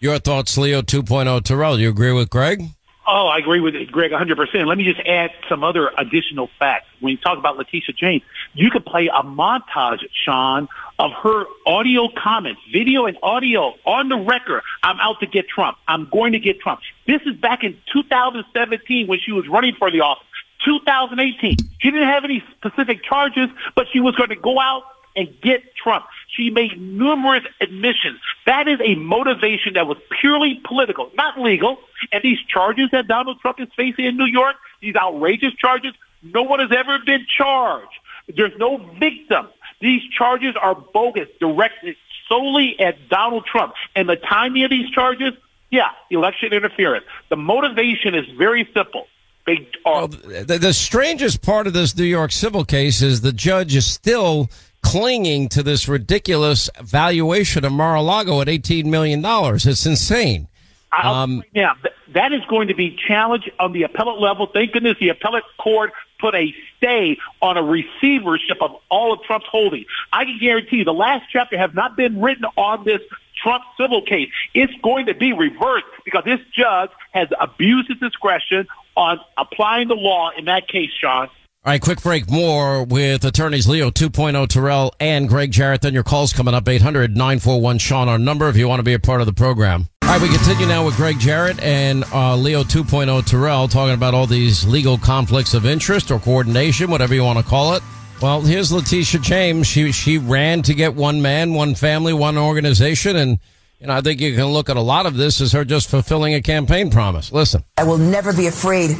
Your 0.00 0.18
thoughts, 0.18 0.56
Leo 0.56 0.82
2.0 0.82 1.44
Terrell. 1.44 1.76
Do 1.76 1.82
you 1.82 1.90
agree 1.90 2.12
with 2.12 2.30
Gregg? 2.30 2.62
Oh, 3.06 3.26
I 3.26 3.38
agree 3.38 3.60
with 3.60 3.74
Gregg 3.90 4.12
100%. 4.12 4.66
Let 4.66 4.78
me 4.78 4.84
just 4.84 5.00
add 5.00 5.30
some 5.48 5.64
other 5.64 5.90
additional 5.98 6.48
facts. 6.58 6.86
When 7.00 7.10
you 7.10 7.16
talk 7.16 7.38
about 7.38 7.56
Letitia 7.56 7.94
James, 7.94 8.22
you 8.54 8.70
could 8.70 8.86
play 8.86 9.08
a 9.08 9.22
montage, 9.22 9.98
Sean, 10.24 10.68
of 10.98 11.10
her 11.22 11.44
audio 11.66 12.08
comments, 12.16 12.60
video 12.72 13.06
and 13.06 13.18
audio 13.22 13.74
on 13.84 14.08
the 14.08 14.16
record. 14.16 14.62
I'm 14.82 15.00
out 15.00 15.18
to 15.20 15.26
get 15.26 15.48
Trump. 15.48 15.76
I'm 15.88 16.08
going 16.10 16.32
to 16.32 16.38
get 16.38 16.60
Trump. 16.60 16.80
This 17.06 17.20
is 17.26 17.34
back 17.36 17.64
in 17.64 17.76
2017 17.92 19.08
when 19.08 19.18
she 19.18 19.32
was 19.32 19.48
running 19.48 19.74
for 19.74 19.90
the 19.90 20.02
office. 20.02 20.26
2018. 20.64 21.56
She 21.78 21.90
didn't 21.90 22.06
have 22.06 22.24
any 22.24 22.44
specific 22.56 23.02
charges, 23.02 23.48
but 23.74 23.86
she 23.92 23.98
was 23.98 24.14
going 24.14 24.28
to 24.28 24.36
go 24.36 24.60
out 24.60 24.84
and 25.16 25.28
get 25.40 25.74
Trump. 25.74 26.04
She 26.36 26.50
made 26.50 26.80
numerous 26.80 27.44
admissions. 27.60 28.20
That 28.46 28.68
is 28.68 28.78
a 28.84 28.94
motivation 28.94 29.74
that 29.74 29.86
was 29.86 29.98
purely 30.20 30.60
political, 30.64 31.10
not 31.14 31.40
legal. 31.40 31.78
And 32.12 32.22
these 32.22 32.38
charges 32.48 32.88
that 32.92 33.08
Donald 33.08 33.40
Trump 33.40 33.60
is 33.60 33.68
facing 33.76 34.04
in 34.04 34.16
New 34.16 34.26
York, 34.26 34.56
these 34.80 34.94
outrageous 34.96 35.54
charges, 35.54 35.92
no 36.22 36.42
one 36.42 36.60
has 36.60 36.70
ever 36.72 36.98
been 37.04 37.26
charged. 37.36 37.92
There's 38.34 38.56
no 38.58 38.78
victim. 38.98 39.48
These 39.80 40.02
charges 40.16 40.54
are 40.60 40.74
bogus, 40.74 41.28
directed 41.40 41.96
solely 42.28 42.78
at 42.78 43.08
Donald 43.08 43.44
Trump. 43.46 43.74
And 43.96 44.08
the 44.08 44.16
timing 44.16 44.64
of 44.64 44.70
these 44.70 44.90
charges, 44.90 45.32
yeah, 45.70 45.90
election 46.10 46.52
interference. 46.52 47.04
The 47.28 47.36
motivation 47.36 48.14
is 48.14 48.26
very 48.36 48.68
simple. 48.72 49.06
They 49.46 49.68
are. 49.84 50.06
Well, 50.06 50.08
the, 50.08 50.58
the 50.60 50.72
strangest 50.72 51.42
part 51.42 51.66
of 51.66 51.72
this 51.72 51.96
New 51.96 52.04
York 52.04 52.30
civil 52.30 52.64
case 52.64 53.02
is 53.02 53.22
the 53.22 53.32
judge 53.32 53.74
is 53.74 53.86
still 53.86 54.50
clinging 54.90 55.48
to 55.50 55.62
this 55.62 55.88
ridiculous 55.88 56.68
valuation 56.82 57.64
of 57.64 57.72
Mar-a-Lago 57.72 58.40
at 58.40 58.48
$18 58.48 58.86
million. 58.86 59.22
It's 59.24 59.86
insane. 59.86 60.48
Um, 60.90 61.44
yeah, 61.54 61.74
that 62.14 62.32
is 62.32 62.40
going 62.48 62.68
to 62.68 62.74
be 62.74 62.98
challenged 63.06 63.50
on 63.60 63.72
the 63.72 63.84
appellate 63.84 64.20
level. 64.20 64.48
Thank 64.52 64.72
goodness 64.72 64.96
the 64.98 65.10
appellate 65.10 65.44
court 65.58 65.92
put 66.20 66.34
a 66.34 66.52
stay 66.76 67.16
on 67.40 67.56
a 67.56 67.62
receivership 67.62 68.60
of 68.60 68.72
all 68.90 69.12
of 69.12 69.22
Trump's 69.22 69.46
holdings. 69.46 69.86
I 70.12 70.24
can 70.24 70.38
guarantee 70.40 70.78
you 70.78 70.84
the 70.84 70.92
last 70.92 71.26
chapter 71.32 71.56
has 71.56 71.70
not 71.74 71.96
been 71.96 72.20
written 72.20 72.44
on 72.56 72.84
this 72.84 73.00
Trump 73.42 73.62
civil 73.78 74.02
case. 74.02 74.28
It's 74.54 74.72
going 74.82 75.06
to 75.06 75.14
be 75.14 75.32
reversed 75.32 75.86
because 76.04 76.24
this 76.24 76.40
judge 76.52 76.90
has 77.12 77.28
abused 77.38 77.88
his 77.88 77.98
discretion 77.98 78.66
on 78.96 79.20
applying 79.38 79.88
the 79.88 79.94
law 79.94 80.30
in 80.36 80.46
that 80.46 80.68
case, 80.68 80.90
Sean. 81.00 81.28
All 81.62 81.70
right, 81.70 81.82
quick 81.82 82.00
break. 82.00 82.30
More 82.30 82.84
with 82.84 83.22
attorneys 83.22 83.68
Leo 83.68 83.90
2.0 83.90 84.48
Terrell 84.48 84.94
and 84.98 85.28
Gregg 85.28 85.50
Jarrett. 85.50 85.82
Then 85.82 85.92
your 85.92 86.02
calls 86.02 86.32
coming 86.32 86.54
up 86.54 86.66
800 86.66 87.14
941 87.14 87.76
Sean, 87.76 88.08
our 88.08 88.18
number 88.18 88.48
if 88.48 88.56
you 88.56 88.66
want 88.66 88.78
to 88.78 88.82
be 88.82 88.94
a 88.94 88.98
part 88.98 89.20
of 89.20 89.26
the 89.26 89.34
program. 89.34 89.86
All 90.04 90.08
right, 90.08 90.22
we 90.22 90.30
continue 90.30 90.66
now 90.66 90.86
with 90.86 90.96
Gregg 90.96 91.18
Jarrett 91.18 91.60
and 91.62 92.04
uh, 92.14 92.34
Leo 92.34 92.62
2.0 92.62 93.26
Terrell 93.26 93.68
talking 93.68 93.92
about 93.92 94.14
all 94.14 94.26
these 94.26 94.66
legal 94.66 94.96
conflicts 94.96 95.52
of 95.52 95.66
interest 95.66 96.10
or 96.10 96.18
coordination, 96.18 96.90
whatever 96.90 97.12
you 97.14 97.24
want 97.24 97.38
to 97.38 97.44
call 97.44 97.74
it. 97.74 97.82
Well, 98.22 98.40
here's 98.40 98.72
Letitia 98.72 99.20
James. 99.20 99.66
She 99.66 99.92
she 99.92 100.16
ran 100.16 100.62
to 100.62 100.72
get 100.72 100.94
one 100.94 101.20
man, 101.20 101.52
one 101.52 101.74
family, 101.74 102.14
one 102.14 102.38
organization, 102.38 103.16
and 103.16 103.38
you 103.80 103.86
know 103.86 103.94
I 103.94 104.00
think 104.00 104.20
you 104.20 104.34
can 104.34 104.46
look 104.46 104.68
at 104.68 104.76
a 104.76 104.80
lot 104.80 105.06
of 105.06 105.16
this 105.16 105.40
as 105.40 105.52
her 105.52 105.64
just 105.64 105.88
fulfilling 105.88 106.34
a 106.34 106.42
campaign 106.42 106.90
promise. 106.90 107.32
Listen, 107.32 107.64
I 107.78 107.84
will 107.84 107.98
never 107.98 108.32
be 108.32 108.46
afraid 108.46 108.90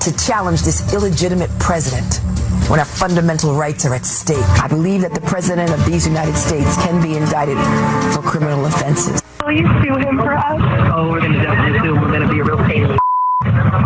to 0.00 0.16
challenge 0.16 0.62
this 0.62 0.92
illegitimate 0.92 1.50
president 1.58 2.20
when 2.70 2.78
our 2.78 2.86
fundamental 2.86 3.54
rights 3.54 3.84
are 3.84 3.94
at 3.94 4.06
stake. 4.06 4.44
I 4.62 4.68
believe 4.68 5.00
that 5.00 5.14
the 5.14 5.20
president 5.22 5.70
of 5.70 5.84
these 5.84 6.06
United 6.06 6.36
States 6.36 6.76
can 6.76 7.02
be 7.02 7.16
indicted 7.16 7.56
for 8.14 8.22
criminal 8.22 8.64
offenses. 8.66 9.22
Will 9.44 9.52
you 9.52 9.66
sue 9.82 9.96
him 9.96 10.18
for 10.18 10.34
us? 10.34 10.60
Oh, 10.94 11.10
we're 11.10 11.20
going 11.20 11.32
to 11.32 11.42
definitely 11.42 11.80
sue 11.80 11.94
him. 11.94 12.02
We're 12.02 12.08
going 12.08 12.22
to 12.22 12.32
be 12.32 12.40
a 12.40 12.44
real 12.44 12.58
pain 12.58 12.84
in 12.84 12.88
the 12.90 12.98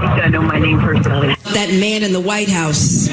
He's 0.01 0.11
going 0.11 0.23
to 0.23 0.31
know 0.31 0.43
my 0.43 0.59
name 0.59 0.81
personally. 0.81 1.35
That 1.55 1.71
man 1.79 2.03
in 2.03 2.13
the 2.13 2.21
White 2.21 2.49
House 2.49 3.09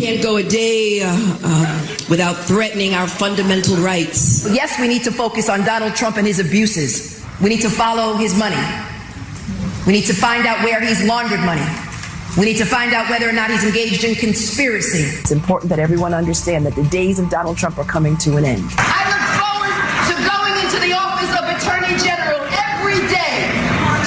can't 0.00 0.22
go 0.22 0.36
a 0.36 0.42
day 0.42 1.02
uh, 1.02 1.08
uh, 1.12 1.86
without 2.08 2.34
threatening 2.34 2.94
our 2.94 3.06
fundamental 3.06 3.76
rights. 3.76 4.48
Yes, 4.50 4.80
we 4.80 4.88
need 4.88 5.04
to 5.04 5.12
focus 5.12 5.50
on 5.50 5.62
Donald 5.64 5.94
Trump 5.94 6.16
and 6.16 6.26
his 6.26 6.38
abuses. 6.40 7.22
We 7.42 7.50
need 7.50 7.60
to 7.60 7.68
follow 7.68 8.14
his 8.16 8.36
money. 8.36 8.56
We 9.86 9.92
need 9.92 10.06
to 10.06 10.14
find 10.14 10.46
out 10.46 10.64
where 10.64 10.80
he's 10.80 11.04
laundered 11.04 11.40
money. 11.40 11.64
We 12.38 12.46
need 12.46 12.56
to 12.56 12.64
find 12.64 12.94
out 12.94 13.10
whether 13.10 13.28
or 13.28 13.32
not 13.32 13.50
he's 13.50 13.64
engaged 13.64 14.04
in 14.04 14.14
conspiracy. 14.14 15.02
It's 15.20 15.32
important 15.32 15.68
that 15.68 15.78
everyone 15.78 16.14
understand 16.14 16.64
that 16.64 16.74
the 16.74 16.84
days 16.84 17.18
of 17.18 17.28
Donald 17.28 17.58
Trump 17.58 17.76
are 17.76 17.84
coming 17.84 18.16
to 18.18 18.36
an 18.36 18.44
end. 18.44 18.64
I 18.78 19.04
look 19.12 19.24
forward 19.36 19.76
to 20.08 20.14
going 20.24 20.54
into 20.64 20.80
the 20.80 20.96
office 20.96 21.32
of 21.36 21.44
Attorney 21.44 21.92
General 22.00 22.40
every 22.72 23.00
day, 23.12 23.52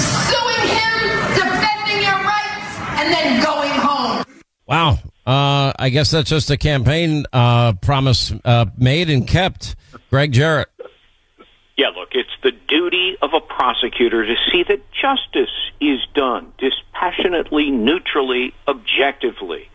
suing 0.01 0.65
him, 0.73 0.97
defending 1.37 2.01
your 2.01 2.17
rights, 2.25 2.69
and 2.97 3.13
then 3.13 3.43
going 3.43 3.77
home. 3.77 4.25
wow. 4.65 4.97
Uh, 5.25 5.71
I 5.79 5.89
guess 5.89 6.11
that's 6.11 6.29
just 6.29 6.51
a 6.51 6.57
campaign 6.57 7.25
uh, 7.31 7.73
promise 7.73 8.33
uh, 8.43 8.65
made 8.77 9.09
and 9.09 9.27
kept. 9.27 9.75
Gregg 10.09 10.33
Jarrett. 10.33 10.69
Yeah, 11.77 11.87
look, 11.89 12.09
it's 12.11 12.29
the 12.43 12.51
duty 12.51 13.17
of 13.21 13.33
a 13.33 13.39
prosecutor 13.39 14.25
to 14.25 14.35
see 14.51 14.63
that 14.67 14.81
justice 14.91 15.49
is 15.81 15.99
done 16.13 16.53
dispassionately, 16.57 17.71
neutrally, 17.71 18.53
objectively, 18.67 19.69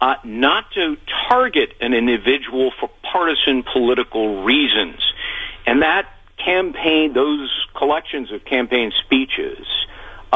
uh, 0.00 0.16
not 0.24 0.70
to 0.72 0.96
target 1.28 1.74
an 1.80 1.94
individual 1.94 2.72
for 2.80 2.90
partisan 3.02 3.62
political 3.62 4.42
reasons. 4.42 5.00
And 5.66 5.82
that 5.82 6.08
campaign, 6.42 7.12
those 7.12 7.50
collections 7.76 8.32
of 8.32 8.44
campaign 8.44 8.92
speeches, 9.04 9.66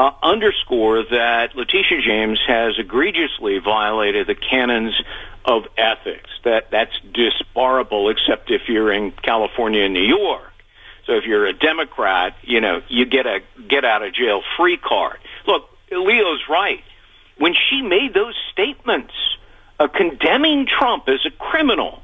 uh, 0.01 0.11
underscore 0.23 1.03
that 1.03 1.55
Letitia 1.55 2.01
James 2.01 2.39
has 2.47 2.73
egregiously 2.79 3.59
violated 3.59 4.25
the 4.25 4.33
canons 4.33 4.99
of 5.45 5.65
ethics. 5.77 6.29
That 6.43 6.71
that's 6.71 6.97
disbarable, 7.13 8.11
except 8.11 8.49
if 8.49 8.67
you're 8.67 8.91
in 8.91 9.11
California 9.11 9.83
and 9.83 9.93
New 9.93 10.01
York. 10.01 10.51
So 11.05 11.13
if 11.13 11.25
you're 11.25 11.45
a 11.45 11.53
Democrat, 11.53 12.35
you 12.41 12.61
know, 12.61 12.81
you 12.87 13.05
get 13.05 13.27
a 13.27 13.41
get 13.67 13.85
out 13.85 14.01
of 14.01 14.13
jail 14.13 14.41
free 14.57 14.77
card. 14.77 15.19
Look, 15.45 15.69
Leo's 15.91 16.41
right. 16.49 16.83
When 17.37 17.53
she 17.53 17.83
made 17.83 18.15
those 18.15 18.35
statements 18.51 19.13
uh, 19.79 19.87
condemning 19.87 20.65
Trump 20.65 21.07
as 21.09 21.23
a 21.27 21.31
criminal, 21.31 22.01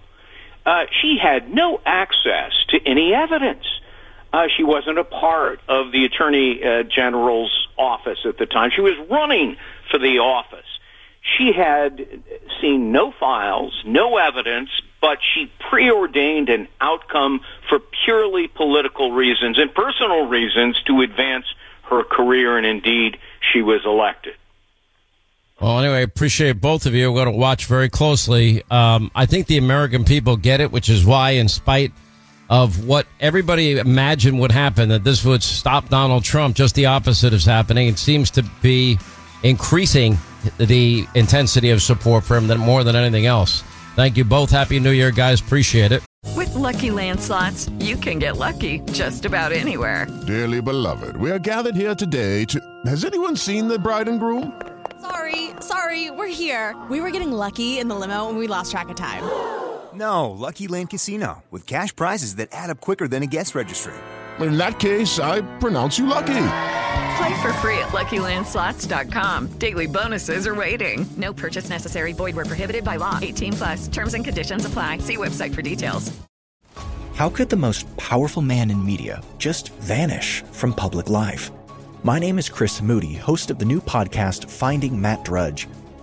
uh, 0.68 0.86
she 1.02 1.18
had 1.18 1.52
no 1.52 1.82
access 1.84 2.52
to 2.70 2.78
any 2.86 3.16
evidence. 3.16 3.66
Uh, 4.38 4.48
she 4.56 4.64
wasn't 4.64 5.00
a 5.00 5.04
part 5.04 5.60
of 5.68 5.92
the 5.92 6.06
Attorney 6.06 6.64
uh, 6.64 6.84
General's 6.84 7.68
office 7.76 8.20
at 8.24 8.38
the 8.38 8.46
time. 8.46 8.70
She 8.70 8.82
was 8.82 8.94
running 9.10 9.58
for 9.90 9.98
the 9.98 10.20
office. 10.20 10.68
She 11.22 11.54
had 11.54 12.06
seen 12.62 12.92
no 12.92 13.12
files, 13.20 13.82
no 13.84 14.18
evidence, 14.18 14.70
but 15.02 15.18
she 15.34 15.52
preordained 15.72 16.50
an 16.50 16.68
outcome 16.80 17.42
for 17.68 17.80
purely 18.06 18.48
political 18.48 19.12
reasons 19.12 19.58
and 19.58 19.74
personal 19.74 20.28
reasons 20.28 20.80
to 20.86 21.02
advance 21.02 21.46
her 21.90 22.04
career, 22.04 22.58
and 22.58 22.68
indeed, 22.68 23.18
she 23.52 23.64
was 23.64 23.82
elected. 23.86 24.36
Well, 25.60 25.80
anyway, 25.80 25.96
I 25.96 26.02
appreciate 26.02 26.62
both 26.62 26.86
of 26.86 26.94
you. 26.94 27.12
We're 27.12 27.24
going 27.26 27.34
to 27.34 27.40
watch 27.40 27.66
very 27.66 27.90
closely. 27.90 28.62
Um, 28.70 29.10
I 29.16 29.26
think 29.26 29.48
the 29.48 29.58
American 29.58 30.06
people 30.06 30.38
get 30.38 30.62
it, 30.62 30.72
which 30.72 30.90
is 30.90 31.04
why, 31.04 31.32
in 31.32 31.48
spite 31.48 31.92
of 32.50 32.86
what 32.86 33.08
everybody 33.20 33.78
imagined 33.78 34.40
would 34.40 34.52
happen, 34.52 34.90
that 34.90 35.04
this 35.04 35.26
would 35.26 35.44
stop 35.44 35.90
Donald 35.90 36.24
Trump, 36.24 36.56
just 36.56 36.76
the 36.76 36.86
opposite 36.86 37.34
is 37.34 37.46
happening. 37.46 37.88
It 37.88 38.00
seems 38.00 38.32
to 38.32 38.44
be 38.62 38.98
increasing 39.44 40.18
the 40.58 41.06
intensity 41.16 41.72
of 41.72 41.82
support 41.82 42.24
for 42.24 42.38
him 42.38 42.48
than 42.48 42.60
more 42.60 42.84
than 42.84 42.96
anything 42.96 43.26
else. 43.26 43.64
Thank 43.96 44.16
you 44.16 44.24
both. 44.24 44.52
Happy 44.52 44.80
New 44.80 44.92
Year, 44.92 45.12
guys. 45.12 45.42
Appreciate 45.42 45.92
it. 45.92 46.04
With 46.36 46.54
Lucky 46.54 46.92
Land 46.92 47.20
slots, 47.20 47.70
you 47.80 47.98
can 47.98 48.20
get 48.20 48.38
lucky 48.38 48.80
just 48.92 49.26
about 49.26 49.52
anywhere. 49.52 50.08
Dearly 50.28 50.62
beloved, 50.62 51.18
we 51.18 51.32
are 51.32 51.40
gathered 51.40 51.76
here 51.76 51.96
today 51.96 52.46
to. 52.46 52.62
Has 52.86 53.06
anyone 53.06 53.36
seen 53.36 53.68
the 53.68 53.80
bride 53.80 54.08
and 54.08 54.20
groom? 54.20 54.60
Sorry, 55.02 55.52
sorry, 55.62 56.12
we're 56.12 56.28
here. 56.28 56.76
We 56.90 57.02
were 57.02 57.12
getting 57.12 57.32
lucky 57.32 57.80
in 57.80 57.88
the 57.88 57.96
limo 57.96 58.30
and 58.30 58.38
we 58.38 58.48
lost 58.48 58.72
track 58.72 58.90
of 58.90 58.96
time. 58.96 59.24
No, 59.98 60.30
Lucky 60.30 60.68
Land 60.68 60.92
Casino, 60.92 61.44
with 61.50 61.66
cash 61.66 61.96
prizes 61.96 62.36
that 62.36 62.50
add 62.52 62.70
up 62.70 62.80
quicker 62.80 63.08
than 63.08 63.24
a 63.24 63.26
guest 63.26 63.56
registry. 63.56 63.96
In 64.40 64.56
that 64.58 64.78
case, 64.78 65.18
I 65.18 65.42
pronounce 65.58 65.98
you 65.98 66.06
lucky. 66.06 66.44
Play 67.18 67.42
for 67.42 67.52
free 67.54 67.80
at 67.80 67.90
LuckyLandSlots.com. 67.90 69.58
Daily 69.58 69.88
bonuses 69.88 70.46
are 70.46 70.54
waiting. 70.54 71.08
No 71.18 71.34
purchase 71.34 71.70
necessary. 71.70 72.14
Void 72.14 72.36
where 72.36 72.46
prohibited 72.46 72.84
by 72.84 72.98
law. 72.98 73.18
18 73.20 73.54
plus. 73.54 73.88
Terms 73.88 74.14
and 74.14 74.24
conditions 74.24 74.66
apply. 74.66 75.00
See 75.00 75.18
website 75.18 75.56
for 75.56 75.64
details. 75.64 76.12
How 77.16 77.30
could 77.30 77.50
the 77.50 77.56
most 77.56 77.88
powerful 77.98 78.44
man 78.44 78.70
in 78.70 78.86
media 78.86 79.24
just 79.40 79.74
vanish 79.80 80.44
from 80.52 80.72
public 80.74 81.10
life? 81.10 81.50
My 82.04 82.20
name 82.20 82.38
is 82.38 82.48
Chris 82.48 82.80
Moody, 82.84 83.16
host 83.16 83.50
of 83.50 83.58
the 83.58 83.66
new 83.66 83.82
podcast 83.82 84.48
Finding 84.48 85.02
Matt 85.02 85.26
Drudge. 85.26 85.68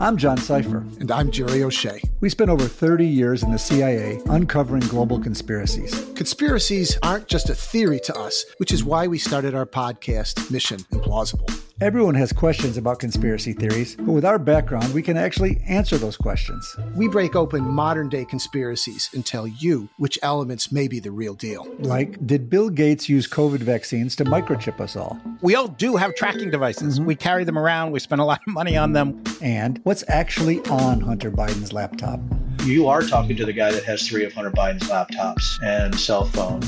I'm 0.00 0.16
John 0.16 0.36
Cipher. 0.36 0.84
And 1.00 1.10
I'm 1.10 1.32
Jerry 1.32 1.64
O'Shea. 1.64 2.00
We 2.20 2.28
spent 2.28 2.50
over 2.50 2.68
30 2.68 3.04
years 3.04 3.42
in 3.42 3.50
the 3.50 3.58
CIA 3.58 4.20
uncovering 4.26 4.82
global 4.82 5.18
conspiracies. 5.18 5.92
Conspiracies 6.14 6.96
aren't 7.02 7.26
just 7.26 7.50
a 7.50 7.54
theory 7.54 7.98
to 8.04 8.16
us, 8.16 8.44
which 8.58 8.70
is 8.70 8.84
why 8.84 9.08
we 9.08 9.18
started 9.18 9.56
our 9.56 9.66
podcast, 9.66 10.52
Mission 10.52 10.78
Implausible. 10.92 11.52
Everyone 11.80 12.16
has 12.16 12.32
questions 12.32 12.76
about 12.76 12.98
conspiracy 12.98 13.52
theories, 13.52 13.94
but 13.94 14.10
with 14.10 14.24
our 14.24 14.36
background, 14.36 14.92
we 14.92 15.00
can 15.00 15.16
actually 15.16 15.62
answer 15.68 15.96
those 15.96 16.16
questions. 16.16 16.76
We 16.96 17.06
break 17.06 17.36
open 17.36 17.62
modern 17.62 18.08
day 18.08 18.24
conspiracies 18.24 19.08
and 19.14 19.24
tell 19.24 19.46
you 19.46 19.88
which 19.96 20.18
elements 20.24 20.72
may 20.72 20.88
be 20.88 20.98
the 20.98 21.12
real 21.12 21.34
deal. 21.34 21.68
Like, 21.78 22.26
did 22.26 22.50
Bill 22.50 22.68
Gates 22.68 23.08
use 23.08 23.28
COVID 23.28 23.60
vaccines 23.60 24.16
to 24.16 24.24
microchip 24.24 24.80
us 24.80 24.96
all? 24.96 25.20
We 25.40 25.54
all 25.54 25.68
do 25.68 25.94
have 25.94 26.16
tracking 26.16 26.50
devices. 26.50 26.96
Mm-hmm. 26.96 27.06
We 27.06 27.14
carry 27.14 27.44
them 27.44 27.56
around, 27.56 27.92
we 27.92 28.00
spend 28.00 28.20
a 28.20 28.24
lot 28.24 28.40
of 28.44 28.52
money 28.52 28.76
on 28.76 28.92
them. 28.92 29.22
And 29.40 29.80
what's 29.88 30.04
actually 30.08 30.60
on 30.66 31.00
Hunter 31.00 31.30
Biden's 31.30 31.72
laptop? 31.72 32.20
You 32.64 32.88
are 32.88 33.00
talking 33.00 33.34
to 33.36 33.46
the 33.46 33.54
guy 33.54 33.72
that 33.72 33.84
has 33.84 34.06
three 34.06 34.22
of 34.22 34.34
Hunter 34.34 34.50
Biden's 34.50 34.86
laptops 34.90 35.58
and 35.62 35.98
cell 35.98 36.26
phone. 36.26 36.62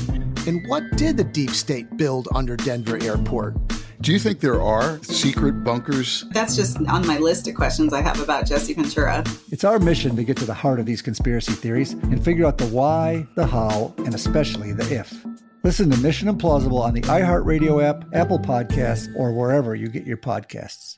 And 0.47 0.67
what 0.67 0.97
did 0.97 1.17
the 1.17 1.23
deep 1.23 1.51
state 1.51 1.97
build 1.97 2.27
under 2.33 2.57
Denver 2.57 2.97
Airport? 2.99 3.57
Do 4.01 4.11
you 4.11 4.17
think 4.17 4.39
there 4.39 4.59
are 4.59 4.97
secret 5.03 5.63
bunkers? 5.63 6.25
That's 6.31 6.55
just 6.55 6.77
on 6.77 7.05
my 7.05 7.19
list 7.19 7.47
of 7.47 7.53
questions 7.53 7.93
I 7.93 8.01
have 8.01 8.19
about 8.19 8.47
Jesse 8.47 8.73
Ventura. 8.73 9.23
It's 9.51 9.63
our 9.63 9.77
mission 9.77 10.15
to 10.15 10.23
get 10.23 10.37
to 10.37 10.45
the 10.45 10.55
heart 10.55 10.79
of 10.79 10.87
these 10.87 11.03
conspiracy 11.03 11.51
theories 11.51 11.93
and 11.93 12.25
figure 12.25 12.47
out 12.47 12.57
the 12.57 12.65
why, 12.69 13.27
the 13.35 13.45
how, 13.45 13.93
and 13.99 14.15
especially 14.15 14.73
the 14.73 14.91
if. 14.91 15.23
Listen 15.63 15.91
to 15.91 15.97
Mission 15.97 16.27
Implausible 16.27 16.81
on 16.81 16.95
the 16.95 17.01
iHeartRadio 17.01 17.83
app, 17.83 18.03
Apple 18.15 18.39
Podcasts, 18.39 19.15
or 19.15 19.31
wherever 19.31 19.75
you 19.75 19.89
get 19.89 20.07
your 20.07 20.17
podcasts. 20.17 20.97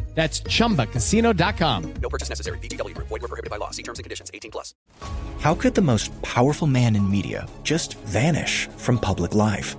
That's 0.13 0.41
chumbacasino.com. 0.41 1.93
No 2.01 2.09
purchase 2.09 2.27
necessary. 2.27 2.57
VGW 2.59 2.95
Group. 2.95 3.07
Void 3.07 3.21
were 3.21 3.27
prohibited 3.27 3.49
by 3.49 3.57
law. 3.57 3.71
See 3.71 3.83
terms 3.83 3.99
and 3.99 4.03
conditions. 4.03 4.29
18 4.33 4.51
plus. 4.51 4.73
How 5.39 5.55
could 5.55 5.73
the 5.73 5.81
most 5.81 6.11
powerful 6.21 6.67
man 6.67 6.95
in 6.95 7.09
media 7.09 7.47
just 7.63 7.95
vanish 7.99 8.67
from 8.77 8.99
public 8.99 9.33
life? 9.33 9.75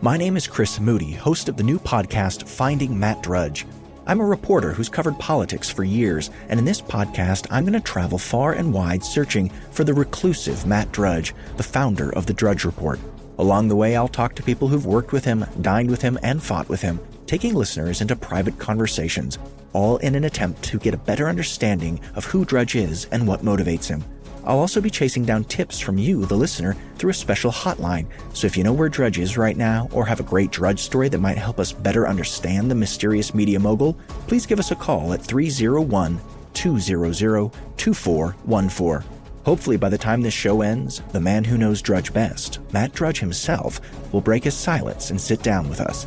My 0.00 0.16
name 0.16 0.36
is 0.36 0.46
Chris 0.46 0.80
Moody, 0.80 1.12
host 1.12 1.48
of 1.48 1.56
the 1.56 1.62
new 1.62 1.78
podcast 1.78 2.48
Finding 2.48 2.98
Matt 2.98 3.22
Drudge. 3.22 3.66
I'm 4.06 4.20
a 4.20 4.24
reporter 4.24 4.72
who's 4.72 4.88
covered 4.90 5.18
politics 5.18 5.70
for 5.70 5.82
years, 5.84 6.30
and 6.48 6.58
in 6.58 6.66
this 6.66 6.80
podcast, 6.80 7.46
I'm 7.50 7.64
going 7.64 7.72
to 7.72 7.80
travel 7.80 8.18
far 8.18 8.52
and 8.52 8.72
wide 8.72 9.02
searching 9.02 9.50
for 9.70 9.84
the 9.84 9.94
reclusive 9.94 10.66
Matt 10.66 10.92
Drudge, 10.92 11.34
the 11.56 11.62
founder 11.62 12.10
of 12.14 12.26
the 12.26 12.34
Drudge 12.34 12.64
Report. 12.64 13.00
Along 13.38 13.68
the 13.68 13.76
way, 13.76 13.96
I'll 13.96 14.08
talk 14.08 14.34
to 14.34 14.42
people 14.42 14.68
who've 14.68 14.84
worked 14.84 15.12
with 15.12 15.24
him, 15.24 15.46
dined 15.62 15.90
with 15.90 16.02
him, 16.02 16.18
and 16.22 16.42
fought 16.42 16.68
with 16.68 16.82
him, 16.82 17.00
taking 17.26 17.54
listeners 17.54 18.00
into 18.00 18.16
private 18.16 18.58
conversations 18.58 19.38
all 19.74 19.98
in 19.98 20.14
an 20.14 20.24
attempt 20.24 20.62
to 20.62 20.78
get 20.78 20.94
a 20.94 20.98
better 20.98 21.28
understanding 21.28 22.00
of 22.14 22.24
who 22.24 22.44
Drudge 22.44 22.76
is 22.76 23.06
and 23.06 23.26
what 23.26 23.42
motivates 23.42 23.86
him. 23.88 24.02
I'll 24.46 24.58
also 24.58 24.80
be 24.80 24.90
chasing 24.90 25.24
down 25.24 25.44
tips 25.44 25.80
from 25.80 25.96
you, 25.96 26.26
the 26.26 26.36
listener, 26.36 26.76
through 26.96 27.10
a 27.10 27.14
special 27.14 27.50
hotline. 27.50 28.06
So 28.34 28.46
if 28.46 28.56
you 28.56 28.64
know 28.64 28.74
where 28.74 28.90
Drudge 28.90 29.18
is 29.18 29.38
right 29.38 29.56
now 29.56 29.88
or 29.90 30.04
have 30.04 30.20
a 30.20 30.24
great 30.24 30.50
Drudge 30.50 30.80
story 30.80 31.08
that 31.08 31.18
might 31.18 31.38
help 31.38 31.58
us 31.58 31.72
better 31.72 32.06
understand 32.06 32.70
the 32.70 32.74
mysterious 32.74 33.34
media 33.34 33.58
mogul, 33.58 33.94
please 34.26 34.46
give 34.46 34.58
us 34.58 34.70
a 34.70 34.76
call 34.76 35.12
at 35.12 35.22
301 35.22 36.20
200 36.52 37.52
2414. 37.76 39.10
Hopefully, 39.44 39.76
by 39.76 39.88
the 39.88 39.98
time 39.98 40.22
this 40.22 40.32
show 40.32 40.62
ends, 40.62 41.02
the 41.12 41.20
man 41.20 41.44
who 41.44 41.58
knows 41.58 41.82
Drudge 41.82 42.12
best, 42.12 42.60
Matt 42.72 42.92
Drudge 42.92 43.20
himself, 43.20 43.80
will 44.12 44.22
break 44.22 44.44
his 44.44 44.54
silence 44.54 45.10
and 45.10 45.20
sit 45.20 45.42
down 45.42 45.68
with 45.68 45.80
us. 45.80 46.06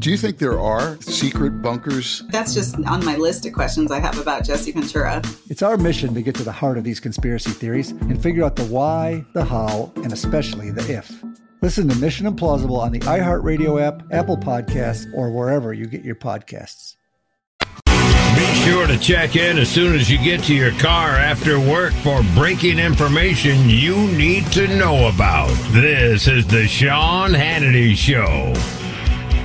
Do 0.00 0.10
you 0.12 0.16
think 0.16 0.38
there 0.38 0.60
are 0.60 0.96
secret 1.02 1.60
bunkers? 1.60 2.22
That's 2.28 2.54
just 2.54 2.76
on 2.86 3.04
my 3.04 3.16
list 3.16 3.44
of 3.46 3.52
questions 3.52 3.90
I 3.90 3.98
have 3.98 4.16
about 4.16 4.44
Jesse 4.44 4.70
Ventura. 4.70 5.20
It's 5.48 5.60
our 5.60 5.76
mission 5.76 6.14
to 6.14 6.22
get 6.22 6.36
to 6.36 6.44
the 6.44 6.52
heart 6.52 6.78
of 6.78 6.84
these 6.84 7.00
conspiracy 7.00 7.50
theories 7.50 7.90
and 7.90 8.22
figure 8.22 8.44
out 8.44 8.54
the 8.54 8.64
why, 8.66 9.24
the 9.34 9.44
how, 9.44 9.90
and 9.96 10.12
especially 10.12 10.70
the 10.70 10.88
if. 10.88 11.24
Listen 11.62 11.88
to 11.88 11.96
Mission 11.96 12.32
Implausible 12.32 12.78
on 12.78 12.92
the 12.92 13.00
iHeartRadio 13.00 13.82
app, 13.82 14.04
Apple 14.12 14.36
Podcasts, 14.36 15.12
or 15.14 15.32
wherever 15.32 15.72
you 15.72 15.86
get 15.86 16.04
your 16.04 16.14
podcasts. 16.14 16.94
Be 17.66 18.54
sure 18.62 18.86
to 18.86 18.96
check 18.98 19.34
in 19.34 19.58
as 19.58 19.68
soon 19.68 19.96
as 19.96 20.08
you 20.08 20.18
get 20.18 20.44
to 20.44 20.54
your 20.54 20.70
car 20.78 21.16
after 21.16 21.58
work 21.58 21.92
for 21.92 22.22
breaking 22.36 22.78
information 22.78 23.68
you 23.68 23.96
need 24.12 24.46
to 24.52 24.68
know 24.68 25.08
about. 25.08 25.50
This 25.72 26.28
is 26.28 26.46
the 26.46 26.68
Sean 26.68 27.32
Hannity 27.32 27.96
Show. 27.96 28.54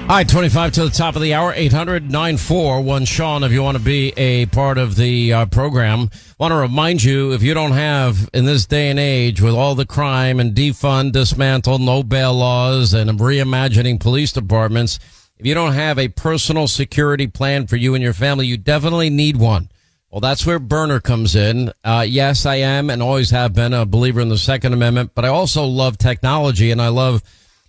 All 0.04 0.10
right, 0.10 0.28
25 0.28 0.74
to 0.74 0.84
the 0.84 0.90
top 0.90 1.16
of 1.16 1.22
the 1.22 1.34
hour, 1.34 1.54
800 1.56 2.12
941 2.12 3.06
Sean, 3.06 3.42
if 3.42 3.54
you 3.54 3.64
want 3.64 3.78
to 3.78 3.84
be 3.84 4.12
a 4.18 4.46
part 4.48 4.78
of 4.78 4.98
the 4.98 5.32
uh, 5.32 5.46
program. 5.46 6.10
Want 6.38 6.52
to 6.52 6.58
remind 6.58 7.02
you, 7.02 7.32
if 7.32 7.42
you 7.42 7.54
don't 7.54 7.72
have, 7.72 8.30
in 8.34 8.44
this 8.44 8.66
day 8.66 8.90
and 8.90 9.00
age, 9.00 9.42
with 9.42 9.54
all 9.54 9.76
the 9.76 9.86
crime 9.86 10.42
and 10.42 10.54
defund, 10.54 11.14
dismantle, 11.14 11.80
no 11.80 12.04
bail 12.04 12.34
laws, 12.34 12.94
and 12.94 13.18
reimagining 13.18 13.98
police 13.98 14.34
departments, 14.34 15.00
if 15.38 15.46
you 15.46 15.54
don't 15.54 15.72
have 15.72 15.98
a 15.98 16.10
personal 16.10 16.68
security 16.68 17.26
plan 17.26 17.66
for 17.66 17.78
you 17.78 17.96
and 17.96 18.04
your 18.04 18.14
family, 18.14 18.46
you 18.46 18.58
definitely 18.58 19.10
need 19.10 19.38
one. 19.38 19.70
Well, 20.12 20.20
that's 20.20 20.46
where 20.46 20.60
Byrna 20.60 21.02
comes 21.02 21.34
in. 21.34 21.72
Uh, 21.82 22.06
yes, 22.06 22.46
I 22.46 22.56
am 22.56 22.90
and 22.90 23.02
always 23.02 23.30
have 23.30 23.54
been 23.54 23.74
a 23.74 23.86
believer 23.86 24.20
in 24.20 24.28
the 24.28 24.38
Second 24.38 24.74
Amendment, 24.74 25.12
but 25.16 25.24
I 25.24 25.30
also 25.30 25.64
love 25.64 25.98
technology 25.98 26.72
and 26.72 26.82
I 26.82 26.90
love 26.90 27.24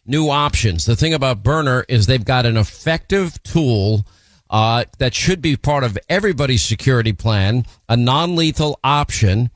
new 0.06 0.28
options. 0.28 0.84
The 0.84 0.96
thing 0.96 1.14
about 1.14 1.42
Byrna 1.42 1.84
is 1.88 2.06
they've 2.06 2.24
got 2.24 2.46
an 2.46 2.56
effective 2.56 3.42
tool 3.42 4.06
uh, 4.50 4.84
that 4.98 5.14
should 5.14 5.40
be 5.40 5.56
part 5.56 5.84
of 5.84 5.98
everybody's 6.08 6.64
security 6.64 7.12
plan, 7.12 7.64
a 7.88 7.96
non-lethal 7.96 8.78
option 8.84 9.50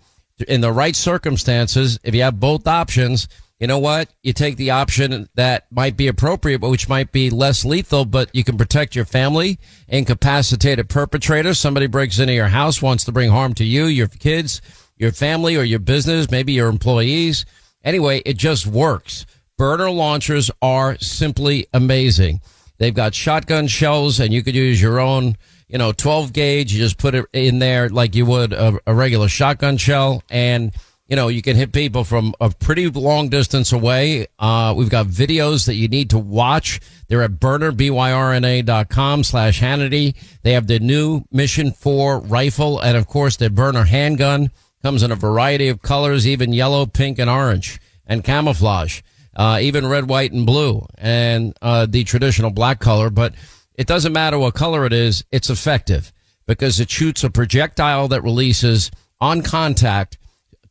in 0.47 0.61
the 0.61 0.73
right 0.73 0.97
circumstances. 0.97 1.99
If 2.03 2.15
you 2.15 2.23
have 2.23 2.41
both 2.41 2.67
options, 2.67 3.29
you 3.61 3.67
know 3.67 3.79
what? 3.79 4.09
You 4.23 4.33
take 4.33 4.57
the 4.57 4.71
option 4.71 5.29
that 5.35 5.67
might 5.71 5.97
be 5.97 6.07
appropriate, 6.07 6.61
but 6.61 6.71
which 6.71 6.89
might 6.89 7.11
be 7.11 7.29
less 7.29 7.65
lethal, 7.65 8.05
but 8.05 8.31
you 8.33 8.45
can 8.45 8.57
protect 8.57 8.95
your 8.95 9.05
family, 9.05 9.59
incapacitated 9.89 10.89
perpetrator. 10.89 11.55
Somebody 11.55 11.89
breaks 11.89 12.21
into 12.21 12.35
your 12.35 12.49
house, 12.49 12.81
wants 12.81 13.05
to 13.05 13.13
bring 13.13 13.31
harm 13.31 13.55
to 13.55 13.65
you, 13.65 13.87
your 13.87 14.07
kids, 14.07 14.63
your 14.97 15.11
family, 15.11 15.57
or 15.57 15.65
your 15.65 15.81
business, 15.81 16.31
maybe 16.31 16.53
your 16.53 16.69
employees. 16.69 17.45
Anyway, 17.83 18.23
it 18.25 18.37
just 18.37 18.67
works. 18.67 19.27
Byrna 19.59 19.95
launchers 19.95 20.51
are 20.63 20.97
simply 20.99 21.67
amazing. 21.75 22.41
They've 22.79 22.95
got 22.95 23.15
shotgun 23.15 23.67
shells 23.67 24.21
and 24.21 24.33
you 24.33 24.43
could 24.43 24.55
use 24.55 24.81
your 24.81 25.01
own, 25.01 25.37
you 25.67 25.79
know, 25.79 25.93
12 25.93 26.33
gauge. 26.33 26.73
You 26.73 26.79
just 26.79 26.97
put 26.97 27.15
it 27.15 27.27
in 27.33 27.59
there 27.59 27.89
like 27.89 28.15
you 28.15 28.25
would 28.27 28.53
a, 28.53 28.79
a 28.87 28.95
regular 28.95 29.29
shotgun 29.29 29.77
shell 29.77 30.23
and 30.31 30.73
you 31.09 31.17
know, 31.17 31.29
you 31.29 31.41
can 31.41 31.57
hit 31.57 31.73
people 31.73 32.05
from 32.05 32.35
a 32.39 32.51
pretty 32.51 32.87
long 32.87 33.31
distance 33.31 33.73
away. 33.73 34.27
Uh, 34.39 34.75
we've 34.77 34.91
got 34.91 35.07
videos 35.07 35.65
that 35.65 35.75
you 35.75 35.89
need 35.89 36.11
to 36.11 36.19
watch. 36.19 36.81
They're 37.09 37.23
at 37.23 37.33
burnerbyrna.com 37.33 39.25
slash 39.25 39.61
Hannity. 39.61 40.15
They 40.43 40.53
have 40.53 40.67
the 40.67 40.79
new 40.79 41.25
Mission 41.33 41.73
4 41.73 42.21
rifle 42.21 42.79
and 42.79 42.97
of 42.97 43.07
course 43.09 43.37
the 43.37 43.49
Byrna 43.49 43.87
handgun 43.87 44.51
comes 44.83 45.03
in 45.03 45.11
a 45.11 45.17
variety 45.17 45.69
of 45.69 45.83
colors, 45.83 46.29
even 46.29 46.53
yellow, 46.53 46.85
pink, 46.87 47.19
and 47.19 47.31
orange 47.31 47.81
and 48.07 48.23
camouflage, 48.23 49.01
uh, 49.39 49.59
even 49.63 49.87
red, 49.87 50.09
white, 50.09 50.33
and 50.33 50.45
blue 50.45 50.85
and, 50.99 51.55
uh, 51.63 51.87
the 51.87 52.05
traditional 52.05 52.51
black 52.51 52.81
color. 52.81 53.09
But 53.09 53.35
it 53.75 53.87
doesn't 53.87 54.13
matter 54.13 54.39
what 54.39 54.55
color 54.55 54.85
it 54.85 54.93
is, 54.93 55.25
it's 55.33 55.49
effective 55.49 56.13
because 56.47 56.81
it 56.81 56.91
shoots 56.91 57.25
a 57.25 57.31
projectile 57.31 58.09
that 58.09 58.23
releases 58.23 58.91
on 59.21 59.41
contact 59.43 60.19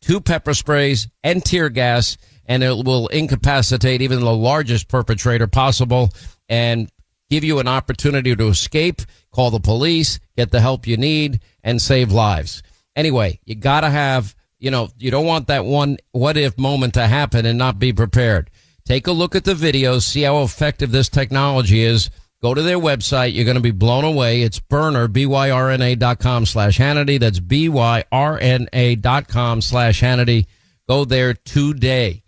two 0.01 0.21
pepper 0.21 0.53
sprays 0.53 1.08
and 1.23 1.43
tear 1.43 1.69
gas, 1.69 2.17
and 2.45 2.63
it 2.63 2.86
will 2.86 3.08
incapacitate 3.08 4.01
even 4.01 4.19
the 4.19 4.34
largest 4.34 4.88
perpetrator 4.88 5.47
possible 5.47 6.10
and 6.49 6.89
give 7.30 7.43
you 7.43 7.60
an 7.60 7.67
opportunity 7.67 8.36
to 8.36 8.47
escape, 8.47 9.01
call 9.32 9.51
the 9.51 9.60
police, 9.60 10.19
get 10.36 10.51
the 10.51 10.62
help 10.62 10.88
you 10.88 10.97
need, 10.97 11.41
and 11.63 11.82
save 11.82 12.12
lives. 12.12 12.63
Anyway, 12.95 13.39
you 13.45 13.56
gotta 13.56 13.89
have, 13.89 14.36
you 14.60 14.71
know, 14.71 14.89
you 14.97 15.12
don't 15.12 15.25
want 15.25 15.47
that 15.47 15.65
one 15.65 15.97
what 16.12 16.38
if 16.38 16.58
moment 16.58 16.93
to 16.93 17.06
happen 17.06 17.45
and 17.45 17.58
not 17.58 17.80
be 17.80 17.93
prepared. 17.93 18.49
Take 18.88 19.08
a 19.08 19.12
look 19.12 19.36
at 19.36 19.43
the 19.43 19.54
videos, 19.54 20.04
see 20.04 20.21
how 20.21 20.43
effective 20.43 20.91
this 20.91 21.10
technology 21.10 21.82
is. 21.82 22.10
Go 22.41 22.54
to 22.54 22.62
their 22.62 22.80
website. 22.80 23.34
You're 23.34 23.43
going 23.43 23.56
to 23.56 23.62
be 23.62 23.71
blown 23.71 24.06
away. 24.06 24.43
It's 24.43 24.62
Byrna, 24.62 25.12
B-Y-R-N-A 25.12 25.95
dot 25.95 26.19
com 26.19 26.45
slash 26.45 26.80
Hannity. 26.80 27.19
That's 27.19 27.41
B-Y-R-N-A 27.41 28.95
dot 28.95 29.28
com 29.28 29.60
slash 29.60 30.02
Hannity. 30.02 30.45
Go 30.88 31.04
there 31.04 31.34
today. 31.34 32.23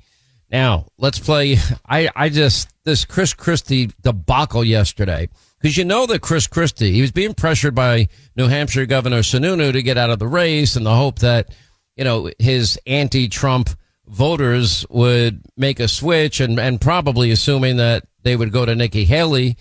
Now, 0.52 0.88
let's 0.98 1.18
play. 1.18 1.56
I, 1.88 2.10
I 2.14 2.28
just, 2.28 2.68
this 2.84 3.06
Chris 3.06 3.34
Christie 3.34 3.92
debacle 4.02 4.66
yesterday, 4.66 5.30
because 5.62 5.78
you 5.78 5.86
know 5.86 6.08
that 6.08 6.22
Chris 6.22 6.46
Christie, 6.46 6.92
he 6.92 7.00
was 7.00 7.14
being 7.14 7.36
pressured 7.36 7.74
by 7.74 8.10
New 8.36 8.50
Hampshire 8.50 8.86
Governor 8.86 9.20
Sununu 9.20 9.72
to 9.72 9.82
get 9.82 9.98
out 9.98 10.10
of 10.10 10.20
the 10.20 10.28
race 10.28 10.76
in 10.76 10.84
the 10.84 10.94
hope 10.94 11.20
that, 11.20 11.56
you 11.96 12.04
know, 12.04 12.30
his 12.38 12.78
anti-Trump 12.86 13.70
voters 14.10 14.86
would 14.90 15.42
make 15.56 15.80
a 15.80 15.88
switch 15.88 16.40
and, 16.40 16.60
and 16.60 16.82
probably 16.82 17.32
assuming 17.32 17.78
that 17.78 18.06
they 18.24 18.36
would 18.36 18.52
go 18.52 18.66
to 18.66 18.76
Nikki 18.76 19.06
Haley. 19.06 19.58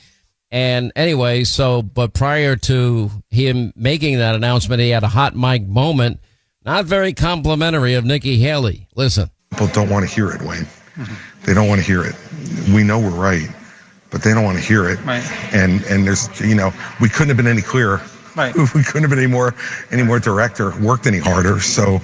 And 0.51 0.93
anyway, 0.97 1.45
so, 1.45 1.83
but 1.83 2.15
prior 2.15 2.57
to 2.57 3.11
him 3.31 3.73
making 3.77 4.19
that 4.19 4.35
announcement, 4.35 4.81
he 4.81 4.91
had 4.91 5.05
a 5.05 5.09
hot 5.09 5.37
mic 5.37 5.67
moment, 5.67 6.21
not 6.65 6.87
very 6.87 7.13
complimentary 7.13 7.95
of 7.95 8.05
Nikki 8.05 8.39
Haley. 8.39 8.89
Listen. 8.95 9.31
People 9.51 9.69
don't 9.69 9.91
want 9.91 10.09
to 10.09 10.15
hear 10.15 10.31
it, 10.31 10.41
Wayne. 10.43 10.67
They 11.45 11.55
don't 11.55 11.69
want 11.69 11.81
to 11.81 11.87
hear 11.87 12.03
it. 12.05 12.15
We 12.75 12.83
know 12.83 12.99
we're 12.99 13.11
right, 13.11 13.49
but 14.11 14.23
they 14.23 14.35
don't 14.35 14.45
want 14.45 14.59
to 14.59 14.65
hear 14.65 14.89
it. 14.89 15.03
Right. 15.05 15.25
And 15.55 15.83
and 15.85 16.07
there's 16.07 16.41
you 16.41 16.55
know 16.55 16.73
we 17.01 17.09
couldn't 17.09 17.29
have 17.29 17.37
been 17.37 17.47
any 17.47 17.63
clearer. 17.63 18.03
Right. 18.37 18.55
We 18.75 18.83
couldn't 18.83 19.03
have 19.03 19.11
been 19.11 19.19
any 19.19 19.27
more 19.27 19.55
any 19.91 20.03
more 20.03 20.19
direct 20.19 20.61
or 20.61 20.79
worked 20.81 21.07
any 21.07 21.19
harder. 21.19 21.61
So 21.61 21.95
And 21.95 22.03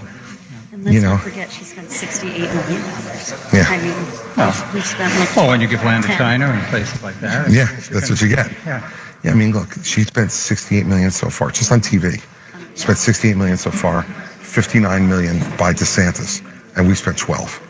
let's 0.84 0.94
you 0.94 1.00
know 1.00 1.14
not 1.14 1.22
forget 1.22 1.50
she 1.50 1.64
spent 1.64 1.88
$68 1.88 2.24
million. 2.38 2.82
Yeah. 3.52 3.64
I 3.68 3.80
mean, 3.82 4.36
Well, 4.36 4.70
we 4.74 4.80
spent 4.80 5.18
like. 5.18 5.36
well, 5.36 5.48
when 5.48 5.60
you 5.60 5.68
give 5.68 5.82
land 5.84 6.04
to 6.04 6.10
China 6.16 6.46
and 6.46 6.62
places 6.68 7.02
like 7.02 7.18
that. 7.20 7.50
yeah, 7.50 7.62
it's- 7.64 7.88
that's 7.88 8.10
what 8.10 8.20
you 8.20 8.28
get. 8.28 8.50
Yeah. 8.66 8.90
Yeah, 9.22 9.30
I 9.30 9.34
mean, 9.34 9.52
look, 9.52 9.72
she 9.84 10.02
spent 10.04 10.30
68 10.32 10.84
million 10.86 11.10
so 11.10 11.30
far, 11.30 11.50
just 11.50 11.72
on 11.72 11.80
TV. 11.80 12.20
Spent 12.76 12.98
68 12.98 13.36
million 13.36 13.56
so 13.56 13.70
far, 13.70 14.02
59 14.02 15.08
million 15.08 15.38
by 15.56 15.72
DeSantis, 15.72 16.42
and 16.76 16.86
we 16.88 16.94
spent 16.94 17.16
12. 17.16 17.60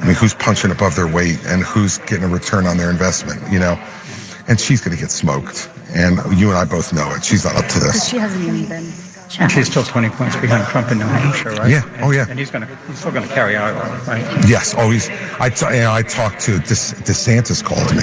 I 0.00 0.06
mean, 0.06 0.14
who's 0.14 0.34
punching 0.34 0.70
above 0.70 0.96
their 0.96 1.06
weight 1.06 1.38
and 1.46 1.62
who's 1.62 1.98
getting 1.98 2.24
a 2.24 2.28
return 2.28 2.66
on 2.66 2.76
their 2.78 2.90
investment, 2.90 3.52
you 3.52 3.58
know? 3.60 3.78
And 4.48 4.58
she's 4.58 4.80
going 4.80 4.96
to 4.96 5.00
get 5.00 5.10
smoked. 5.10 5.70
And 5.94 6.16
you 6.38 6.48
and 6.48 6.56
I 6.58 6.64
both 6.64 6.92
know 6.92 7.14
it. 7.14 7.24
She's 7.24 7.44
not 7.44 7.54
up 7.56 7.66
to 7.68 7.74
Because 7.74 7.92
this. 7.92 8.08
she 8.08 8.16
hasn't 8.18 8.42
even 8.44 8.66
been 8.68 8.84
And 9.24 9.32
challenged. 9.32 9.54
she's 9.56 9.70
still 9.70 9.82
20 9.84 10.10
points 10.10 10.36
behind 10.36 10.66
Trump 10.68 10.90
in 10.92 10.98
New 10.98 11.04
Hampshire, 11.04 11.50
right? 11.50 11.70
Yeah. 11.70 12.00
Oh, 12.02 12.10
yeah. 12.10 12.26
And 12.28 12.38
he's 12.38 12.50
going 12.50 12.66
to, 12.66 12.76
he's 12.86 12.98
still 12.98 13.12
going 13.12 13.26
to 13.26 13.34
carry 13.34 13.56
Iowa, 13.56 13.80
right? 14.06 14.22
Yes, 14.48 14.74
always. 14.74 15.08
I, 15.40 15.48
t- 15.50 15.66
you 15.66 15.80
know, 15.82 15.92
I 15.92 16.02
talked 16.02 16.40
to 16.42 16.52
De- 16.52 16.60
DeSantis 16.60 17.64
called 17.64 17.94
me, 17.94 18.02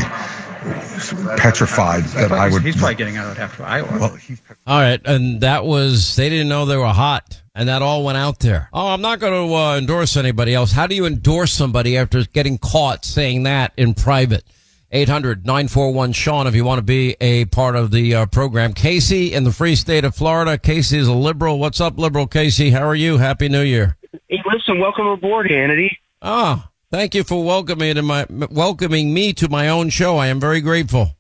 petrified 1.38 2.04
that 2.04 2.32
I 2.32 2.50
would. 2.50 2.64
He's 2.64 2.76
probably 2.76 2.96
getting 2.96 3.18
out 3.18 3.38
after 3.40 3.64
Iowa. 3.64 3.88
Well, 4.00 4.16
he's 4.16 4.42
All 4.68 4.80
right. 4.80 5.02
And 5.06 5.42
that 5.42 5.66
was, 5.66 6.16
they 6.16 6.30
didn't 6.30 6.50
know 6.50 6.66
they 6.66 6.78
were 6.78 6.88
hot. 6.88 7.42
And 7.54 7.68
that 7.68 7.82
all 7.82 8.06
went 8.06 8.18
out 8.18 8.40
there. 8.40 8.70
Oh, 8.72 8.88
I'm 8.88 9.02
not 9.02 9.20
going 9.20 9.50
to 9.50 9.54
uh, 9.54 9.78
endorse 9.78 10.16
anybody 10.16 10.54
else. 10.54 10.72
How 10.72 10.88
do 10.88 10.96
you 10.96 11.06
endorse 11.06 11.52
somebody 11.52 11.98
after 11.98 12.24
getting 12.24 12.58
caught 12.58 13.04
saying 13.04 13.44
that 13.44 13.74
in 13.76 13.94
private? 13.94 14.46
800 14.94 15.46
941 15.46 16.12
Sean 16.12 16.48
if 16.48 16.56
you 16.56 16.66
want 16.66 16.80
to 16.80 16.84
be 16.84 17.16
a 17.22 17.46
part 17.46 17.76
of 17.78 17.92
the 17.92 18.14
uh, 18.14 18.26
program. 18.26 18.74
Casey 18.74 19.34
in 19.34 19.46
the 19.46 19.52
free 19.52 19.76
state 19.76 20.04
of 20.04 20.14
Florida. 20.14 20.58
Casey 20.58 20.98
is 20.98 21.08
a 21.08 21.14
liberal. 21.14 21.60
What's 21.60 21.80
up, 21.80 21.98
liberal 21.98 22.28
Casey? 22.28 22.72
How 22.72 22.86
are 22.86 22.96
you? 22.96 23.18
Happy 23.18 23.48
New 23.48 23.62
Year. 23.62 23.98
Hey, 24.28 24.40
listen, 24.54 24.80
welcome 24.80 25.08
aboard, 25.08 25.48
Hannity. 25.48 25.92
Ah, 26.22 26.70
thank 26.92 27.16
you 27.16 27.24
for 27.24 27.44
welcoming 27.44 27.96
to 27.96 28.02
my 28.02 28.26
welcoming 28.30 29.14
me 29.14 29.32
to 29.34 29.48
my 29.48 29.70
own 29.70 29.90
show. 29.90 30.18
I 30.18 30.28
am 30.28 30.42
very 30.42 30.60
grateful. 30.60 31.16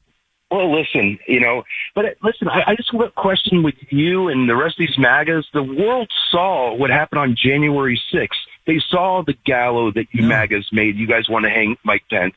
Well, 0.52 0.78
listen, 0.78 1.18
you 1.30 1.40
know, 1.40 1.64
but 1.96 2.04
uh, 2.04 2.10
listen, 2.24 2.50
I, 2.50 2.72
I 2.72 2.76
just 2.76 2.92
have 2.92 3.00
a 3.00 3.10
question 3.12 3.64
with 3.64 3.76
you 3.90 4.28
and 4.28 4.50
the 4.50 4.56
rest 4.58 4.78
of 4.78 4.86
these 4.86 4.98
MAGAs. 4.98 5.46
The 5.54 5.64
world 5.64 6.12
saw 6.30 6.76
what 6.76 6.90
happened 6.90 7.20
on 7.20 7.38
January 7.42 8.00
6th. 8.14 8.28
They 8.68 8.82
saw 8.90 9.24
the 9.26 9.34
gallows 9.46 9.94
that 9.94 10.08
you 10.12 10.24
MAGAs 10.24 10.68
made. 10.74 10.98
You 10.98 11.08
guys 11.08 11.30
want 11.30 11.46
to 11.46 11.50
hang 11.50 11.78
Mike 11.86 12.04
Pence. 12.10 12.36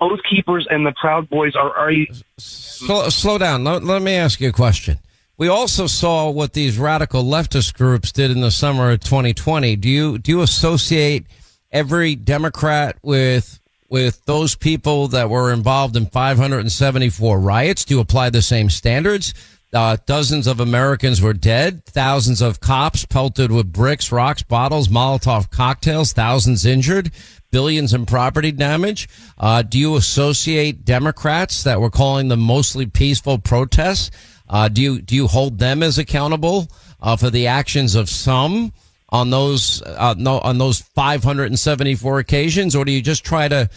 Oath 0.00 0.20
Keepers 0.28 0.66
and 0.70 0.86
the 0.86 0.92
Proud 1.00 1.28
Boys 1.28 1.54
are 1.54 1.76
already. 1.76 2.10
Slow, 2.38 3.08
slow 3.08 3.38
down. 3.38 3.64
Let, 3.64 3.84
let 3.84 4.02
me 4.02 4.14
ask 4.14 4.40
you 4.40 4.48
a 4.48 4.52
question. 4.52 4.98
We 5.38 5.48
also 5.48 5.86
saw 5.86 6.30
what 6.30 6.52
these 6.52 6.78
radical 6.78 7.24
leftist 7.24 7.74
groups 7.74 8.12
did 8.12 8.30
in 8.30 8.40
the 8.40 8.50
summer 8.50 8.92
of 8.92 9.00
2020. 9.00 9.76
Do 9.76 9.88
you 9.88 10.18
do 10.18 10.30
you 10.30 10.42
associate 10.42 11.26
every 11.70 12.14
Democrat 12.14 12.96
with 13.02 13.58
with 13.88 14.24
those 14.24 14.54
people 14.54 15.08
that 15.08 15.28
were 15.28 15.52
involved 15.52 15.96
in 15.96 16.06
574 16.06 17.40
riots? 17.40 17.84
Do 17.84 17.94
you 17.94 18.00
apply 18.00 18.30
the 18.30 18.42
same 18.42 18.70
standards? 18.70 19.34
Uh, 19.72 19.96
dozens 20.06 20.46
of 20.46 20.60
Americans 20.60 21.22
were 21.22 21.32
dead. 21.32 21.84
Thousands 21.86 22.42
of 22.42 22.60
cops 22.60 23.06
pelted 23.06 23.50
with 23.50 23.72
bricks, 23.72 24.12
rocks, 24.12 24.42
bottles, 24.42 24.88
Molotov 24.88 25.50
cocktails. 25.50 26.12
Thousands 26.12 26.66
injured. 26.66 27.10
Billions 27.50 27.94
in 27.94 28.04
property 28.06 28.52
damage. 28.52 29.08
Uh, 29.38 29.62
do 29.62 29.78
you 29.78 29.96
associate 29.96 30.84
Democrats 30.84 31.62
that 31.64 31.80
were 31.80 31.90
calling 31.90 32.28
them 32.28 32.40
mostly 32.40 32.86
peaceful 32.86 33.38
protests? 33.38 34.10
Uh, 34.48 34.68
do 34.68 34.82
you 34.82 35.00
do 35.00 35.14
you 35.14 35.26
hold 35.26 35.58
them 35.58 35.82
as 35.82 35.96
accountable 35.96 36.68
uh, 37.00 37.16
for 37.16 37.30
the 37.30 37.46
actions 37.46 37.94
of 37.94 38.08
some 38.10 38.72
on 39.08 39.30
those 39.30 39.82
uh, 39.82 40.14
no, 40.18 40.38
on 40.40 40.58
those 40.58 40.80
574 40.80 42.18
occasions, 42.18 42.74
or 42.76 42.84
do 42.84 42.92
you 42.92 43.00
just 43.02 43.24
try 43.24 43.48
to 43.48 43.70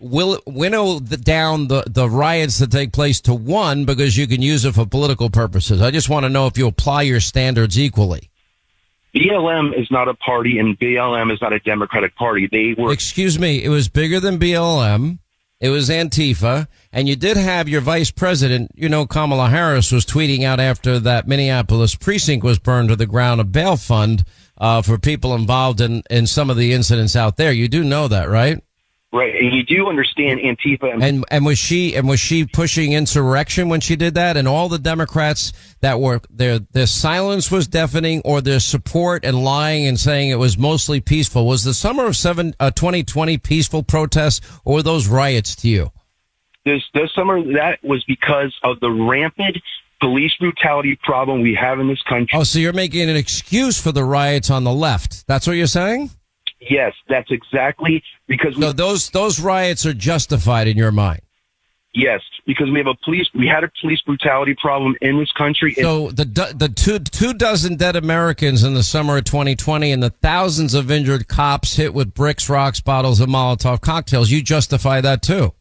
will 0.00 0.40
winnow 0.46 0.98
the, 0.98 1.16
down 1.16 1.68
the, 1.68 1.84
the 1.86 2.08
riots 2.08 2.58
that 2.58 2.72
take 2.72 2.92
place 2.92 3.20
to 3.20 3.34
one 3.34 3.84
because 3.84 4.16
you 4.16 4.26
can 4.26 4.42
use 4.42 4.64
it 4.64 4.74
for 4.74 4.86
political 4.86 5.30
purposes. 5.30 5.82
I 5.82 5.90
just 5.90 6.08
want 6.08 6.24
to 6.24 6.30
know 6.30 6.46
if 6.46 6.56
you 6.56 6.66
apply 6.66 7.02
your 7.02 7.20
standards 7.20 7.78
equally. 7.78 8.30
BLM 9.14 9.78
is 9.78 9.90
not 9.90 10.08
a 10.08 10.14
party 10.14 10.58
and 10.58 10.78
BLM 10.78 11.32
is 11.32 11.40
not 11.42 11.52
a 11.52 11.60
Democratic 11.60 12.14
party. 12.16 12.48
They 12.50 12.80
were. 12.80 12.92
Excuse 12.92 13.38
me, 13.38 13.62
it 13.62 13.68
was 13.68 13.88
bigger 13.88 14.20
than 14.20 14.38
BLM. 14.38 15.18
It 15.60 15.68
was 15.68 15.90
Antifa, 15.90 16.68
and 16.90 17.06
you 17.06 17.16
did 17.16 17.36
have 17.36 17.68
your 17.68 17.82
vice 17.82 18.10
president. 18.10 18.70
You 18.74 18.88
know, 18.88 19.04
Kamala 19.04 19.50
Harris 19.50 19.92
was 19.92 20.06
tweeting 20.06 20.42
out 20.42 20.58
after 20.58 20.98
that 21.00 21.28
Minneapolis 21.28 21.94
precinct 21.94 22.42
was 22.42 22.58
burned 22.58 22.88
to 22.88 22.96
the 22.96 23.04
ground 23.04 23.42
a 23.42 23.44
bail 23.44 23.76
fund 23.76 24.24
uh, 24.56 24.80
for 24.80 24.96
people 24.96 25.34
involved 25.34 25.82
in 25.82 26.02
in 26.08 26.26
some 26.26 26.48
of 26.48 26.56
the 26.56 26.72
incidents 26.72 27.14
out 27.14 27.36
there. 27.36 27.52
You 27.52 27.68
do 27.68 27.84
know 27.84 28.08
that, 28.08 28.30
right? 28.30 28.62
Right, 29.12 29.34
and 29.34 29.52
you 29.52 29.64
do 29.64 29.88
understand 29.88 30.38
Antifa 30.38 30.92
and, 30.92 31.02
And 31.02 31.24
and 31.32 31.44
was 31.44 31.58
she 31.58 31.96
and 31.96 32.08
was 32.08 32.20
she 32.20 32.44
pushing 32.44 32.92
insurrection 32.92 33.68
when 33.68 33.80
she 33.80 33.96
did 33.96 34.14
that? 34.14 34.36
And 34.36 34.46
all 34.46 34.68
the 34.68 34.78
Democrats 34.78 35.52
that 35.80 35.98
were 35.98 36.20
their 36.30 36.60
their 36.60 36.86
silence 36.86 37.50
was 37.50 37.66
deafening, 37.66 38.22
or 38.24 38.40
their 38.40 38.60
support 38.60 39.24
and 39.24 39.42
lying 39.42 39.86
and 39.86 39.98
saying 39.98 40.30
it 40.30 40.38
was 40.38 40.56
mostly 40.56 41.00
peaceful. 41.00 41.44
Was 41.44 41.64
the 41.64 41.74
summer 41.74 42.06
of 42.06 42.16
seven 42.16 42.54
uh, 42.60 42.70
2020 42.70 43.38
peaceful 43.38 43.82
protests, 43.82 44.40
or 44.64 44.80
those 44.80 45.08
riots 45.08 45.56
to 45.56 45.68
you? 45.68 45.90
this 46.64 46.82
this 46.94 47.10
summer 47.14 47.42
that 47.54 47.78
was 47.82 48.04
because 48.06 48.54
of 48.62 48.80
the 48.80 48.90
rampant 48.90 49.56
police 50.00 50.32
brutality 50.38 50.98
problem 51.02 51.42
we 51.42 51.54
have 51.54 51.78
in 51.78 51.88
this 51.88 52.02
country. 52.08 52.38
Oh, 52.38 52.42
so 52.42 52.58
you're 52.58 52.72
making 52.72 53.08
an 53.08 53.16
excuse 53.16 53.80
for 53.80 53.92
the 53.92 54.04
riots 54.04 54.50
on 54.50 54.64
the 54.64 54.72
left? 54.72 55.26
That's 55.26 55.46
what 55.46 55.54
you're 55.54 55.66
saying? 55.66 56.10
Yes, 56.60 56.92
that's 57.08 57.30
exactly 57.30 58.02
because 58.26 58.56
we, 58.56 58.72
those 58.72 59.10
those 59.10 59.40
riots 59.40 59.86
are 59.86 59.94
justified 59.94 60.68
in 60.68 60.76
your 60.76 60.92
mind. 60.92 61.22
yes, 61.94 62.20
because 62.46 62.70
we 62.70 62.78
have 62.78 62.86
a 62.86 62.94
police 63.02 63.28
we 63.34 63.46
had 63.46 63.64
a 63.64 63.70
police 63.80 64.00
brutality 64.02 64.54
problem 64.60 64.94
in 65.00 65.18
this 65.18 65.32
country. 65.32 65.72
So 65.74 66.10
the 66.10 66.24
the 66.54 66.68
two 66.68 66.98
two 66.98 67.32
dozen 67.32 67.76
dead 67.76 67.96
Americans 67.96 68.62
in 68.62 68.74
the 68.74 68.82
summer 68.82 69.16
of 69.16 69.24
2020 69.24 69.90
and 69.90 70.02
the 70.02 70.10
thousands 70.10 70.74
of 70.74 70.90
injured 70.90 71.28
cops 71.28 71.76
hit 71.76 71.94
with 71.94 72.12
bricks, 72.12 72.48
rocks, 72.50 72.80
bottles, 72.80 73.20
and 73.20 73.32
Molotov 73.32 73.80
cocktails. 73.80 74.30
You 74.30 74.42
justify 74.42 75.00
that 75.00 75.22
too. 75.22 75.54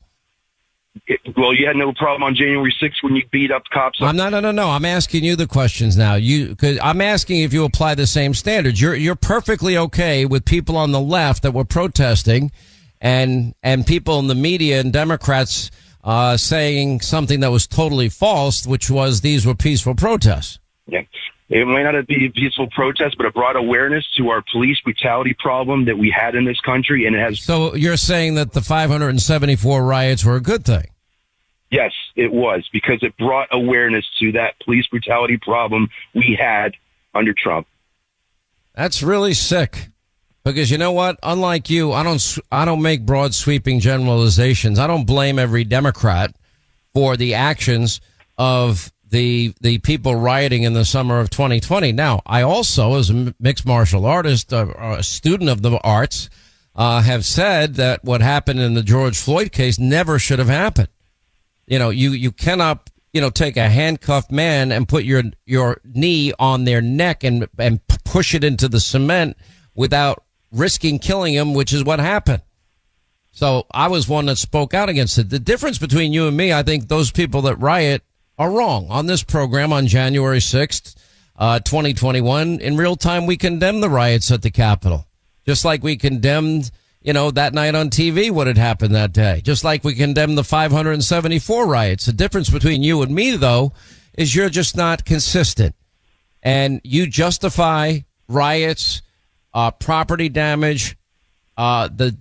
Well, 1.37 1.53
you 1.53 1.67
had 1.67 1.75
no 1.75 1.93
problem 1.93 2.23
on 2.23 2.35
January 2.35 2.75
6th 2.81 3.01
when 3.01 3.15
you 3.15 3.23
beat 3.31 3.51
up 3.51 3.63
cops. 3.71 3.99
I'm 4.01 4.15
not. 4.15 4.31
No, 4.31 4.39
no, 4.39 4.51
no. 4.51 4.69
I'm 4.69 4.85
asking 4.85 5.23
you 5.23 5.35
the 5.35 5.47
questions 5.47 5.97
now. 5.97 6.15
You, 6.15 6.55
cause 6.55 6.77
I'm 6.81 7.01
asking 7.01 7.41
if 7.41 7.53
you 7.53 7.63
apply 7.63 7.95
the 7.95 8.07
same 8.07 8.33
standards. 8.33 8.81
You're 8.81 8.95
you're 8.95 9.15
perfectly 9.15 9.77
okay 9.77 10.25
with 10.25 10.45
people 10.45 10.77
on 10.77 10.91
the 10.91 10.99
left 10.99 11.43
that 11.43 11.53
were 11.53 11.65
protesting, 11.65 12.51
and 13.01 13.53
and 13.63 13.85
people 13.85 14.19
in 14.19 14.27
the 14.27 14.35
media 14.35 14.79
and 14.79 14.91
Democrats 14.91 15.71
uh, 16.03 16.37
saying 16.37 17.01
something 17.01 17.39
that 17.41 17.51
was 17.51 17.67
totally 17.67 18.09
false, 18.09 18.65
which 18.65 18.89
was 18.89 19.21
these 19.21 19.45
were 19.45 19.55
peaceful 19.55 19.95
protests. 19.95 20.59
Yeah. 20.87 21.01
It 21.49 21.65
might 21.65 21.81
not 21.81 22.05
be 22.05 22.27
a 22.27 22.29
peaceful 22.29 22.69
protest, 22.69 23.17
but 23.17 23.25
it 23.25 23.33
brought 23.33 23.55
awareness 23.55 24.05
to 24.17 24.29
our 24.29 24.43
police 24.51 24.79
brutality 24.83 25.35
problem 25.37 25.85
that 25.85 25.97
we 25.97 26.13
had 26.15 26.35
in 26.35 26.45
this 26.45 26.59
country, 26.61 27.07
and 27.07 27.15
it 27.15 27.19
has. 27.19 27.41
So 27.41 27.73
you're 27.73 27.97
saying 27.97 28.35
that 28.35 28.53
the 28.53 28.61
574 28.61 29.83
riots 29.83 30.23
were 30.23 30.35
a 30.35 30.41
good 30.41 30.63
thing? 30.63 30.85
Yes, 31.71 31.91
it 32.15 32.31
was 32.31 32.67
because 32.71 32.99
it 33.01 33.17
brought 33.17 33.47
awareness 33.51 34.05
to 34.19 34.31
that 34.33 34.59
police 34.63 34.85
brutality 34.87 35.37
problem 35.37 35.89
we 36.13 36.37
had 36.39 36.75
under 37.15 37.33
Trump. 37.33 37.67
That's 38.75 39.01
really 39.01 39.33
sick. 39.33 39.89
Because 40.43 40.71
you 40.71 40.77
know 40.77 40.91
what? 40.91 41.19
Unlike 41.21 41.69
you, 41.69 41.91
I 41.91 42.01
don't 42.03 42.37
I 42.51 42.65
don't 42.65 42.81
make 42.81 43.05
broad 43.05 43.35
sweeping 43.35 43.79
generalizations. 43.79 44.79
I 44.79 44.87
don't 44.87 45.05
blame 45.05 45.37
every 45.37 45.63
Democrat 45.63 46.33
for 46.93 47.17
the 47.17 47.35
actions 47.35 48.01
of 48.37 48.91
the 49.09 49.53
the 49.61 49.79
people 49.79 50.15
rioting 50.15 50.63
in 50.63 50.73
the 50.73 50.85
summer 50.85 51.19
of 51.19 51.29
2020. 51.29 51.91
Now, 51.91 52.21
I 52.25 52.41
also, 52.41 52.95
as 52.95 53.09
a 53.09 53.33
mixed 53.39 53.65
martial 53.65 54.05
artist, 54.05 54.53
uh, 54.53 54.67
a 54.77 55.03
student 55.03 55.49
of 55.49 55.61
the 55.61 55.77
arts, 55.79 56.29
uh, 56.75 57.01
have 57.01 57.25
said 57.25 57.75
that 57.75 58.03
what 58.03 58.21
happened 58.21 58.59
in 58.59 58.73
the 58.73 58.83
George 58.83 59.17
Floyd 59.17 59.51
case 59.51 59.79
never 59.79 60.19
should 60.19 60.39
have 60.39 60.49
happened. 60.49 60.89
You 61.67 61.79
know, 61.79 61.89
you 61.89 62.11
you 62.11 62.31
cannot 62.31 62.89
you 63.13 63.21
know 63.21 63.29
take 63.29 63.57
a 63.57 63.69
handcuffed 63.69 64.31
man 64.31 64.71
and 64.71 64.87
put 64.87 65.03
your 65.03 65.23
your 65.45 65.81
knee 65.83 66.33
on 66.39 66.63
their 66.63 66.81
neck 66.81 67.23
and 67.23 67.47
and 67.57 67.79
push 68.05 68.33
it 68.33 68.43
into 68.43 68.67
the 68.67 68.79
cement 68.79 69.37
without 69.75 70.23
risking 70.51 70.99
killing 70.99 71.33
him, 71.33 71.53
which 71.53 71.73
is 71.73 71.83
what 71.83 71.99
happened. 71.99 72.41
So 73.31 73.67
I 73.71 73.87
was 73.87 74.07
one 74.07 74.25
that 74.25 74.37
spoke 74.37 74.73
out 74.73 74.89
against 74.89 75.17
it. 75.17 75.29
The 75.29 75.39
difference 75.39 75.77
between 75.77 76.13
you 76.13 76.27
and 76.27 76.35
me, 76.35 76.51
I 76.51 76.63
think 76.63 76.87
those 76.87 77.11
people 77.11 77.43
that 77.43 77.55
riot 77.59 78.03
are 78.39 78.49
wrong. 78.49 78.87
On 78.89 79.05
this 79.05 79.21
program 79.21 79.73
on 79.73 79.85
January 79.85 80.39
6th, 80.39 80.95
uh, 81.35 81.59
2021, 81.59 82.61
in 82.61 82.77
real 82.77 82.95
time, 82.95 83.25
we 83.25 83.35
condemned 83.37 83.83
the 83.83 83.89
riots 83.89 84.31
at 84.31 84.41
the 84.41 84.49
Capitol. 84.49 85.05
Just 85.45 85.65
like 85.65 85.83
we 85.83 85.97
condemned, 85.97 86.71
you 87.01 87.11
know, 87.11 87.31
that 87.31 87.53
night 87.53 87.75
on 87.75 87.89
TV, 87.89 88.31
what 88.31 88.47
had 88.47 88.57
happened 88.57 88.95
that 88.95 89.11
day. 89.11 89.41
Just 89.43 89.65
like 89.65 89.83
we 89.83 89.93
condemned 89.93 90.37
the 90.37 90.43
574 90.43 91.67
riots. 91.67 92.05
The 92.05 92.13
difference 92.13 92.49
between 92.49 92.81
you 92.81 93.01
and 93.01 93.13
me, 93.13 93.35
though, 93.35 93.73
is 94.17 94.33
you're 94.33 94.49
just 94.49 94.75
not 94.75 95.05
consistent. 95.05 95.75
And 96.41 96.79
you 96.85 97.07
justify 97.07 97.99
riots, 98.29 99.01
uh, 99.53 99.71
property 99.71 100.29
damage, 100.29 100.95
uh, 101.57 101.89
the 101.93 102.17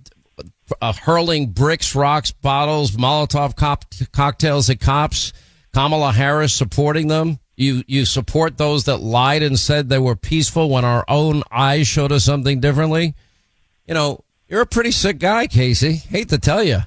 uh, 0.81 0.91
hurling 0.93 1.47
bricks, 1.47 1.95
rocks, 1.95 2.31
bottles, 2.31 2.91
Molotov 2.91 3.55
cop- 3.55 3.85
cocktails 4.11 4.69
at 4.69 4.81
cops. 4.81 5.31
Kamala 5.73 6.11
Harris 6.11 6.53
supporting 6.53 7.07
them. 7.07 7.39
You 7.55 7.83
you 7.87 8.05
support 8.05 8.57
those 8.57 8.85
that 8.85 8.97
lied 8.97 9.43
and 9.43 9.59
said 9.59 9.89
they 9.89 9.99
were 9.99 10.15
peaceful 10.15 10.69
when 10.69 10.85
our 10.85 11.03
own 11.07 11.43
eyes 11.51 11.87
showed 11.87 12.11
us 12.11 12.23
something 12.23 12.59
differently. 12.59 13.15
You 13.85 13.93
know, 13.93 14.23
you're 14.47 14.61
a 14.61 14.65
pretty 14.65 14.91
sick 14.91 15.19
guy, 15.19 15.47
Casey. 15.47 15.93
Hate 15.93 16.29
to 16.29 16.37
tell 16.37 16.63
you, 16.63 16.79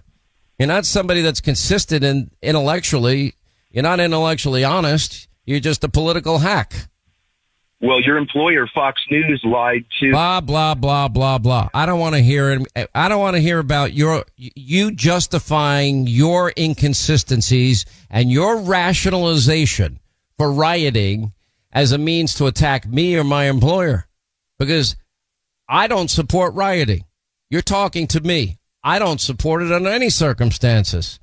you're 0.59 0.69
not 0.69 0.87
somebody 0.87 1.21
that's 1.21 1.41
consistent 1.41 2.05
and 2.05 2.31
intellectually. 2.41 3.35
You're 3.71 3.83
not 3.83 4.01
intellectually 4.01 4.65
honest. 4.65 5.29
You're 5.45 5.61
just 5.61 5.85
a 5.85 5.89
political 5.89 6.39
hack. 6.39 6.89
Well, 7.85 8.01
your 8.01 8.17
employer, 8.17 8.69
Fox 8.73 9.03
News, 9.11 9.43
lied 9.45 9.85
to. 9.99 10.13
Blah 10.13 10.41
blah 10.41 10.77
blah 10.77 11.09
blah 11.09 11.39
blah. 11.39 11.69
I 11.75 11.85
don't 11.85 11.99
want 11.99 12.15
to 12.15 12.23
hear 12.23 12.51
it. 12.51 12.89
I 12.95 13.09
don't 13.09 13.19
want 13.19 13.35
to 13.35 13.43
hear 13.43 13.59
about 13.59 13.93
your 13.93 14.25
you 14.37 14.93
justifying 14.93 16.07
your 16.07 16.53
inconsistencies 16.57 17.85
and 18.09 18.31
your 18.31 18.59
rationalization 18.59 19.99
for 20.39 20.53
rioting 20.53 21.33
as 21.73 21.91
a 21.91 21.99
means 21.99 22.35
to 22.37 22.47
attack 22.47 22.87
me 22.87 23.17
or 23.17 23.25
my 23.25 23.47
employer, 23.47 24.07
because 24.61 24.95
I 25.69 25.89
don't 25.89 26.09
support 26.09 26.55
rioting. 26.55 27.05
You're 27.51 27.63
talking 27.63 28.07
to 28.09 28.21
me. 28.21 28.59
I 28.85 29.01
don't 29.01 29.21
support 29.21 29.61
it 29.63 29.73
under 29.73 29.91
any 29.91 30.09
circumstances. 30.09 31.19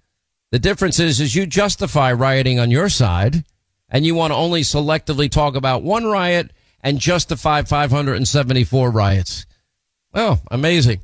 The 0.52 0.60
difference 0.60 1.00
is, 1.00 1.22
is 1.22 1.36
you 1.36 1.46
justify 1.46 2.12
rioting 2.12 2.60
on 2.60 2.70
your 2.70 2.90
side 2.90 3.46
and 3.90 4.06
you 4.06 4.16
want 4.16 4.32
to 4.32 4.36
only 4.36 4.62
selectively 4.62 5.30
talk 5.30 5.56
about 5.56 5.84
one 5.84 6.06
riot 6.06 6.52
and 6.82 7.00
justify 7.00 7.62
574 7.62 8.92
riots. 8.92 9.46
Well, 10.14 10.42
amazing. 10.50 11.02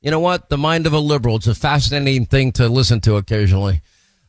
You 0.00 0.10
know 0.10 0.20
what? 0.20 0.48
The 0.48 0.58
mind 0.58 0.86
of 0.86 0.92
a 0.92 0.98
liberal. 0.98 1.36
It's 1.36 1.46
a 1.46 1.54
fascinating 1.54 2.26
thing 2.26 2.52
to 2.52 2.68
listen 2.68 3.00
to 3.02 3.16
occasionally. 3.16 3.82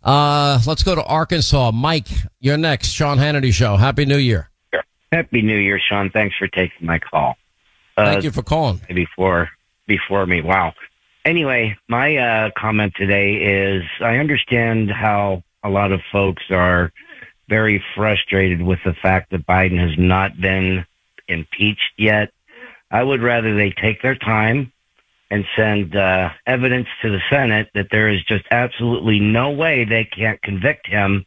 Uh, 0.03 0.59
let's 0.65 0.83
go 0.83 0.95
to 0.95 1.03
Arkansas. 1.03 1.71
Mike, 1.71 2.07
you're 2.39 2.57
next. 2.57 2.89
Sean 2.89 3.17
Hannity 3.17 3.53
Show. 3.53 3.75
Happy 3.75 4.05
New 4.05 4.17
Year. 4.17 4.49
Happy 5.11 5.41
New 5.41 5.57
Year, 5.57 5.79
Sean. 5.79 6.09
Thanks 6.09 6.35
for 6.37 6.47
taking 6.47 6.85
my 6.85 6.99
call. 6.99 7.35
Thank 7.95 8.23
you 8.23 8.31
for 8.31 8.43
calling. 8.43 8.81
Before 8.93 9.49
before 9.87 10.25
me. 10.25 10.41
Wow. 10.41 10.73
Anyway, 11.25 11.77
my 11.87 12.15
uh, 12.15 12.51
comment 12.57 12.93
today 12.95 13.35
is 13.35 13.83
I 14.01 14.17
understand 14.17 14.91
how 14.91 15.43
a 15.63 15.69
lot 15.69 15.91
of 15.91 16.01
folks 16.11 16.43
are 16.51 16.91
very 17.49 17.83
frustrated 17.95 18.61
with 18.61 18.79
the 18.85 18.93
fact 18.93 19.31
that 19.31 19.47
Biden 19.47 19.79
has 19.79 19.97
not 19.97 20.39
been 20.39 20.85
impeached 21.27 21.93
yet. 21.97 22.31
I 22.91 23.03
would 23.03 23.21
rather 23.21 23.55
they 23.55 23.71
take 23.71 24.01
their 24.01 24.15
time 24.15 24.71
and 25.29 25.45
send 25.57 25.95
uh, 25.95 26.29
evidence 26.45 26.87
to 27.01 27.09
the 27.09 27.21
Senate 27.29 27.69
that 27.73 27.87
there 27.91 28.09
is 28.09 28.23
just 28.25 28.45
absolutely 28.49 29.19
no 29.19 29.51
way 29.51 29.83
they 29.83 30.05
can't 30.05 30.41
convict 30.41 30.87
him, 30.87 31.25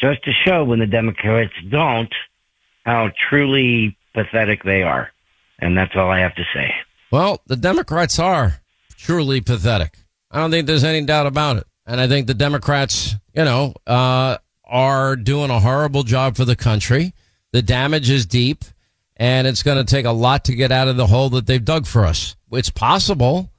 just 0.00 0.22
to 0.24 0.32
show 0.44 0.64
when 0.64 0.78
the 0.78 0.86
Democrats 0.86 1.52
don't 1.68 2.12
how 2.84 3.10
truly 3.28 3.96
pathetic 4.14 4.62
they 4.62 4.82
are. 4.82 5.10
And 5.58 5.76
that's 5.76 5.92
all 5.94 6.10
I 6.10 6.20
have 6.20 6.34
to 6.36 6.44
say. 6.54 6.74
Well, 7.10 7.40
the 7.46 7.56
Democrats 7.56 8.18
are 8.18 8.60
truly 8.96 9.40
pathetic. 9.40 9.98
I 10.30 10.38
don't 10.38 10.50
think 10.50 10.66
there's 10.66 10.84
any 10.84 11.04
doubt 11.04 11.26
about 11.26 11.56
it. 11.56 11.66
And 11.86 12.00
I 12.00 12.08
think 12.08 12.26
the 12.26 12.34
Democrats, 12.34 13.16
you 13.34 13.44
know, 13.44 13.74
uh, 13.86 14.38
are 14.70 15.16
doing 15.16 15.50
a 15.50 15.60
horrible 15.60 16.04
job 16.04 16.36
for 16.36 16.44
the 16.44 16.56
country. 16.56 17.12
The 17.52 17.62
damage 17.62 18.08
is 18.08 18.26
deep, 18.26 18.64
and 19.16 19.46
it's 19.46 19.62
going 19.62 19.84
to 19.84 19.84
take 19.84 20.06
a 20.06 20.12
lot 20.12 20.44
to 20.46 20.54
get 20.54 20.72
out 20.72 20.88
of 20.88 20.96
the 20.96 21.08
hole 21.08 21.28
that 21.30 21.46
they've 21.46 21.64
dug 21.64 21.86
for 21.86 22.06
us. 22.06 22.36
It's 22.52 22.70
possible. 22.70 23.50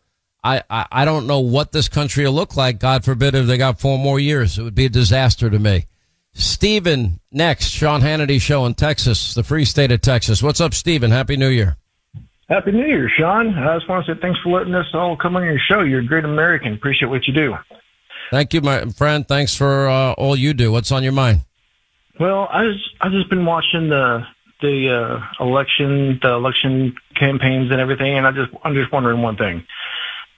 I, 0.43 0.63
I, 0.69 0.88
I 0.91 1.06
don't 1.06 1.28
know 1.28 1.41
what 1.41 1.71
this 1.71 1.88
country 1.88 2.26
will 2.26 2.34
look 2.34 2.56
like. 2.56 2.80
God 2.80 3.06
forbid 3.06 3.36
if 3.36 3.45
they 3.45 3.58
got 3.58 3.80
four 3.80 4.00
more 4.00 4.19
years. 4.19 4.58
It 4.58 4.63
would 4.63 4.76
be 4.76 4.86
a 4.86 4.89
disaster 4.89 5.50
to 5.50 5.60
me. 5.60 5.86
Stephen, 6.34 7.19
next. 7.32 7.67
Sean 7.67 8.02
Hannity 8.02 8.39
show 8.39 8.65
in 8.65 8.74
Texas, 8.74 9.34
the 9.34 9.43
free 9.43 9.65
state 9.65 9.91
of 9.91 10.02
Texas. 10.02 10.41
What's 10.41 10.62
up, 10.62 10.74
Stephen? 10.74 11.12
Happy 11.12 11.36
New 11.36 11.50
Year. 11.50 11.78
Happy 12.50 12.71
New 12.71 12.86
Year, 12.86 13.10
Sean. 13.10 13.54
I 13.54 13.78
just 13.78 13.88
want 13.88 14.06
to 14.06 14.13
say 14.13 14.19
thanks 14.19 14.39
for 14.41 14.50
letting 14.50 14.76
us 14.76 14.88
all 14.93 15.15
come 15.15 15.36
on 15.36 15.43
your 15.43 15.60
show. 15.60 15.82
You're 15.82 16.00
a 16.00 16.06
great 16.06 16.26
American. 16.26 16.74
Appreciate 16.74 17.10
what 17.10 17.28
you 17.28 17.34
do. 17.34 17.56
Thank 18.32 18.54
you, 18.54 18.62
my 18.62 18.86
friend. 18.86 19.28
Thanks 19.28 19.54
for 19.54 19.89
uh, 19.89 20.13
all 20.13 20.38
you 20.38 20.54
do. 20.54 20.72
What's 20.72 20.91
on 20.94 21.04
your 21.04 21.12
mind? 21.12 21.41
Well, 22.17 22.48
I 22.50 22.65
just 22.72 22.86
I've 23.02 23.12
just 23.12 23.30
been 23.30 23.46
watching 23.46 23.89
the 23.89 24.26
the 24.62 24.89
uh, 24.89 25.44
election 25.44 26.17
the 26.22 26.30
election 26.30 26.96
campaigns 27.13 27.72
and 27.72 27.82
everything, 27.82 28.17
and 28.17 28.26
I 28.26 28.32
just 28.32 28.52
I'm 28.63 28.74
just 28.74 28.91
wondering 28.91 29.22
one 29.22 29.36
thing. 29.36 29.65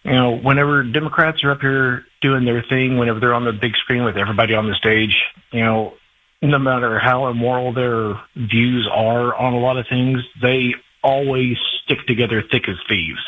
You 0.03 0.12
know, 0.12 0.38
whenever 0.38 0.84
Democrats 0.84 1.43
are 1.43 1.51
up 1.51 1.62
here 1.62 2.03
doing 2.19 2.45
their 2.45 2.63
thing, 2.67 2.97
whenever 2.97 3.19
they're 3.19 3.34
on 3.34 3.45
the 3.45 3.53
big 3.53 3.75
screen 3.75 4.03
with 4.03 4.17
everybody 4.17 4.56
on 4.56 4.67
the 4.67 4.75
stage, 4.75 5.15
you 5.51 5.63
know, 5.63 5.93
no 6.41 6.58
matter 6.58 6.99
how 6.99 7.27
immoral 7.27 7.73
their 7.73 8.19
views 8.36 8.89
are 8.91 9.36
on 9.36 9.53
a 9.53 9.60
lot 9.60 9.77
of 9.77 9.86
things, 9.88 10.19
they 10.41 10.73
always 11.03 11.58
stick 11.84 11.99
together 12.08 12.41
thick 12.41 12.67
as 12.67 12.75
thieves. 12.89 13.21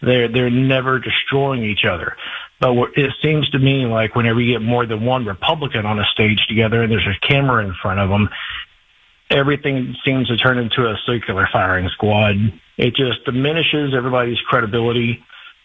They're 0.00 0.28
they're 0.28 0.50
never 0.50 0.98
destroying 0.98 1.64
each 1.64 1.84
other. 1.84 2.16
But 2.60 2.74
it 2.96 3.12
seems 3.22 3.48
to 3.50 3.58
me 3.58 3.86
like 3.86 4.14
whenever 4.14 4.40
you 4.40 4.54
get 4.54 4.62
more 4.62 4.86
than 4.86 5.04
one 5.04 5.26
Republican 5.26 5.84
on 5.84 5.98
a 5.98 6.04
stage 6.12 6.46
together 6.48 6.82
and 6.82 6.90
there's 6.90 7.06
a 7.06 7.26
camera 7.26 7.64
in 7.64 7.74
front 7.74 8.00
of 8.00 8.08
them, 8.08 8.30
everything 9.30 9.94
seems 10.04 10.28
to 10.28 10.36
turn 10.36 10.58
into 10.58 10.86
a 10.86 10.96
circular 11.04 11.48
firing 11.52 11.88
squad. 11.90 12.36
It 12.76 12.94
just 12.94 13.24
diminishes 13.24 13.94
everybody's 13.94 14.40
credibility. 14.40 15.22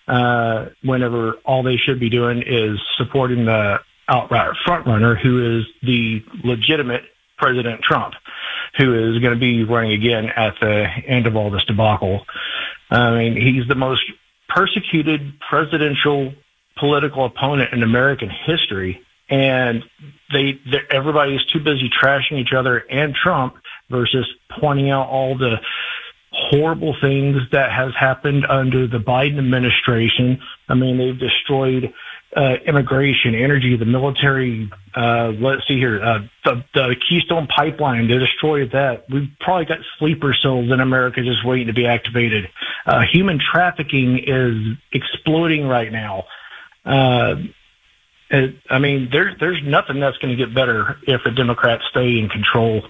Uh, 0.08 0.69
whenever 0.84 1.34
all 1.45 1.63
they 1.63 1.77
should 1.77 1.99
be 1.99 2.10
doing 2.10 2.43
is 2.45 2.80
supporting 2.97 3.45
the 3.45 3.80
outright 4.10 4.51
frontrunner, 4.65 5.17
who 5.17 5.60
is 5.60 5.65
the 5.84 6.23
legitimate 6.43 7.04
President 7.38 7.82
Trump, 7.82 8.13
who 8.77 8.94
is 8.94 9.21
going 9.21 9.33
to 9.33 9.39
be 9.39 9.63
running 9.63 9.94
again 9.94 10.25
at 10.35 10.56
the 10.60 10.85
end 11.08 11.27
of 11.27 11.35
all 11.35 11.50
this 11.50 11.63
debacle. 11.65 12.25
I 12.89 13.17
mean, 13.17 13.35
he's 13.35 13.67
the 13.67 13.75
most 13.75 14.02
persecuted 14.50 15.39
presidential 15.39 16.33
political 16.78 17.26
opponent 17.26 17.74
in 17.74 17.84
American 17.84 18.30
history, 18.30 19.02
and 19.30 19.84
they 20.32 20.60
they- 20.69 20.84
everybody's 20.90 21.44
too 21.46 21.60
busy 21.60 21.90
trashing 21.90 22.40
each 22.40 22.54
other 22.54 22.78
and 22.90 23.15
Trump 23.15 23.56
versus 23.90 24.28
pointing 24.60 24.90
out 24.90 25.08
all 25.08 25.38
the 25.38 25.60
horrible 26.32 26.96
things 27.02 27.42
that 27.52 27.72
has 27.72 27.94
happened 28.00 28.46
under 28.46 28.88
the 28.88 28.98
Biden 29.00 29.38
administration. 29.38 30.40
I 30.69 30.76
mean, 30.76 30.98
they've 30.98 31.19
destroyed 31.19 31.94
uh, 32.36 32.56
immigration, 32.65 33.36
energy, 33.36 33.76
the 33.76 33.86
military. 33.86 34.72
Uh, 34.96 35.34
let's 35.40 35.67
see 35.67 35.78
here, 35.78 36.02
uh, 36.02 36.19
the, 36.46 36.63
the 36.74 36.96
Keystone 37.10 37.48
Pipeline. 37.48 38.08
They 38.08 38.17
destroyed 38.17 38.72
that. 38.72 39.10
We've 39.10 39.30
probably 39.42 39.65
got 39.65 39.80
sleeper 40.00 40.34
cells 40.34 40.72
in 40.72 40.80
America 40.80 41.22
just 41.22 41.46
waiting 41.46 41.67
to 41.67 41.74
be 41.74 41.86
activated. 41.86 42.48
Uh, 42.86 43.02
human 43.12 43.38
trafficking 43.40 44.19
is 44.26 44.78
exploding 44.94 45.67
right 45.67 45.92
now. 45.92 46.24
Uh, 46.86 47.36
it, 48.29 48.56
I 48.69 48.79
mean, 48.79 49.10
there's 49.12 49.36
there's 49.40 49.62
nothing 49.63 50.00
that's 50.00 50.17
going 50.17 50.36
to 50.36 50.46
get 50.46 50.56
better 50.56 50.98
if 51.06 51.21
the 51.23 51.32
Democrats 51.32 51.84
stay 51.92 52.17
in 52.17 52.29
control. 52.29 52.82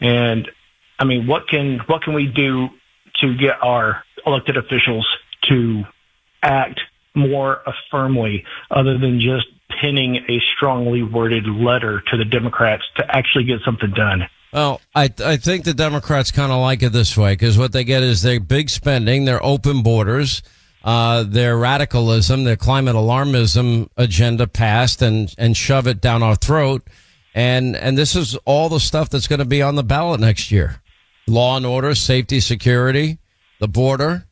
And 0.00 0.50
I 0.98 1.04
mean, 1.04 1.26
what 1.26 1.48
can 1.48 1.78
what 1.86 2.02
can 2.02 2.14
we 2.14 2.26
do 2.26 2.68
to 3.20 3.36
get 3.36 3.62
our 3.62 4.02
elected 4.26 4.56
officials 4.56 5.06
to 5.48 5.84
act 6.42 6.80
more 7.14 7.62
firmly, 7.90 8.44
other 8.70 8.98
than 8.98 9.20
just 9.20 9.46
pinning 9.80 10.16
a 10.28 10.40
strongly 10.56 11.02
worded 11.02 11.46
letter 11.46 12.02
to 12.10 12.16
the 12.16 12.24
Democrats 12.24 12.82
to 12.96 13.16
actually 13.16 13.44
get 13.44 13.60
something 13.64 13.90
done? 13.90 14.28
Well, 14.52 14.80
I 14.94 15.10
I 15.24 15.36
think 15.36 15.64
the 15.64 15.74
Democrats 15.74 16.30
kind 16.30 16.52
of 16.52 16.60
like 16.60 16.82
it 16.82 16.92
this 16.92 17.16
way 17.16 17.32
because 17.32 17.56
what 17.56 17.72
they 17.72 17.84
get 17.84 18.02
is 18.02 18.22
their 18.22 18.40
big 18.40 18.68
spending, 18.68 19.24
their 19.24 19.42
open 19.44 19.82
borders, 19.82 20.42
uh, 20.84 21.22
their 21.22 21.56
radicalism, 21.56 22.44
their 22.44 22.56
climate 22.56 22.96
alarmism 22.96 23.88
agenda 23.96 24.46
passed 24.46 25.02
and 25.02 25.34
and 25.38 25.56
shove 25.56 25.86
it 25.86 26.00
down 26.00 26.22
our 26.22 26.36
throat, 26.36 26.82
and 27.34 27.76
and 27.76 27.96
this 27.96 28.16
is 28.16 28.36
all 28.44 28.68
the 28.68 28.80
stuff 28.80 29.08
that's 29.08 29.28
going 29.28 29.38
to 29.38 29.44
be 29.44 29.62
on 29.62 29.76
the 29.76 29.84
ballot 29.84 30.20
next 30.20 30.50
year: 30.50 30.80
law 31.26 31.56
and 31.56 31.66
order, 31.66 31.94
safety, 31.94 32.40
security, 32.40 33.18
the 33.60 33.68
border, 33.68 34.26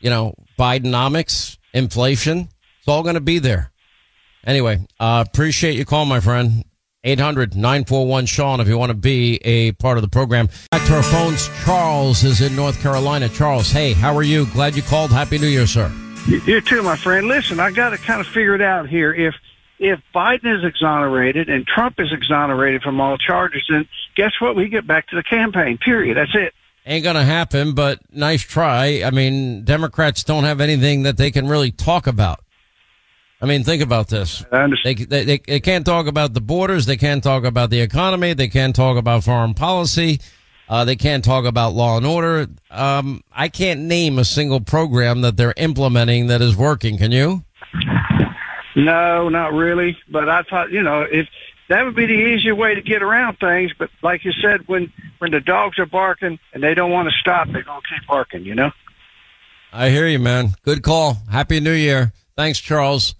you 0.00 0.10
know, 0.10 0.34
Bidenomics, 0.58 1.58
inflation. 1.72 2.48
It's 2.78 2.88
all 2.88 3.02
going 3.02 3.14
to 3.14 3.20
be 3.20 3.38
there. 3.38 3.72
Anyway, 4.46 4.86
uh, 5.00 5.24
appreciate 5.26 5.74
your 5.74 5.86
call, 5.86 6.04
my 6.04 6.20
friend. 6.20 6.64
800 7.04 7.54
941 7.54 8.26
Sean 8.26 8.60
if 8.60 8.68
you 8.68 8.78
want 8.78 8.90
to 8.90 8.94
be 8.94 9.36
a 9.44 9.72
part 9.72 9.98
of 9.98 10.02
the 10.02 10.08
program. 10.08 10.48
Back 10.70 10.86
to 10.86 10.96
our 10.96 11.02
phones. 11.02 11.48
Charles 11.64 12.24
is 12.24 12.40
in 12.40 12.56
North 12.56 12.80
Carolina. 12.80 13.28
Charles, 13.28 13.70
hey, 13.70 13.92
how 13.92 14.16
are 14.16 14.22
you? 14.22 14.46
Glad 14.46 14.74
you 14.74 14.82
called. 14.82 15.10
Happy 15.10 15.38
New 15.38 15.46
Year, 15.46 15.66
sir. 15.66 15.92
You, 16.26 16.62
too, 16.62 16.82
my 16.82 16.96
friend. 16.96 17.28
Listen, 17.28 17.60
I 17.60 17.70
got 17.70 17.90
to 17.90 17.98
kind 17.98 18.20
of 18.20 18.26
figure 18.26 18.54
it 18.54 18.62
out 18.62 18.88
here. 18.88 19.12
If 19.12 19.34
if 19.78 20.00
Biden 20.14 20.56
is 20.58 20.64
exonerated 20.64 21.50
and 21.50 21.66
Trump 21.66 21.96
is 21.98 22.12
exonerated 22.12 22.82
from 22.82 23.00
all 23.00 23.18
charges, 23.18 23.62
then 23.68 23.86
guess 24.16 24.32
what? 24.40 24.56
We 24.56 24.68
get 24.68 24.86
back 24.86 25.08
to 25.08 25.16
the 25.16 25.22
campaign. 25.22 25.76
Period. 25.76 26.16
That's 26.16 26.34
it. 26.34 26.54
Ain't 26.86 27.04
gonna 27.04 27.24
happen, 27.24 27.74
but 27.74 27.98
nice 28.12 28.42
try. 28.42 29.02
I 29.04 29.10
mean, 29.10 29.64
Democrats 29.64 30.22
don't 30.22 30.44
have 30.44 30.60
anything 30.60 31.02
that 31.02 31.16
they 31.16 31.30
can 31.30 31.48
really 31.48 31.70
talk 31.70 32.06
about. 32.06 32.43
I 33.40 33.46
mean, 33.46 33.64
think 33.64 33.82
about 33.82 34.08
this. 34.08 34.44
They, 34.84 34.94
they, 34.94 35.24
they, 35.24 35.38
they 35.38 35.60
can't 35.60 35.84
talk 35.84 36.06
about 36.06 36.32
the 36.32 36.40
borders. 36.40 36.86
They 36.86 36.96
can't 36.96 37.22
talk 37.22 37.44
about 37.44 37.70
the 37.70 37.80
economy. 37.80 38.32
They 38.32 38.48
can't 38.48 38.74
talk 38.74 38.96
about 38.96 39.24
foreign 39.24 39.54
policy. 39.54 40.20
Uh, 40.68 40.84
they 40.84 40.96
can't 40.96 41.22
talk 41.24 41.44
about 41.44 41.74
law 41.74 41.96
and 41.98 42.06
order. 42.06 42.46
Um, 42.70 43.22
I 43.30 43.48
can't 43.48 43.80
name 43.80 44.18
a 44.18 44.24
single 44.24 44.60
program 44.60 45.20
that 45.20 45.36
they're 45.36 45.54
implementing 45.56 46.28
that 46.28 46.40
is 46.40 46.56
working. 46.56 46.96
Can 46.96 47.12
you? 47.12 47.44
No, 48.76 49.28
not 49.28 49.52
really. 49.52 49.98
But 50.08 50.28
I 50.28 50.42
thought, 50.42 50.70
you 50.70 50.82
know, 50.82 51.02
if 51.02 51.28
that 51.68 51.84
would 51.84 51.94
be 51.94 52.06
the 52.06 52.12
easier 52.12 52.54
way 52.54 52.74
to 52.74 52.82
get 52.82 53.02
around 53.02 53.38
things. 53.38 53.72
But 53.78 53.90
like 54.02 54.24
you 54.24 54.32
said, 54.32 54.66
when 54.66 54.92
when 55.18 55.30
the 55.30 55.40
dogs 55.40 55.78
are 55.78 55.86
barking 55.86 56.38
and 56.52 56.62
they 56.62 56.74
don't 56.74 56.90
want 56.90 57.08
to 57.08 57.14
stop, 57.20 57.48
they're 57.48 57.62
gonna 57.62 57.80
keep 57.88 58.06
barking. 58.06 58.44
You 58.44 58.54
know. 58.54 58.70
I 59.72 59.90
hear 59.90 60.06
you, 60.06 60.18
man. 60.18 60.54
Good 60.62 60.82
call. 60.82 61.18
Happy 61.30 61.60
New 61.60 61.72
Year. 61.72 62.12
Thanks, 62.36 62.60
Charles. 62.60 63.14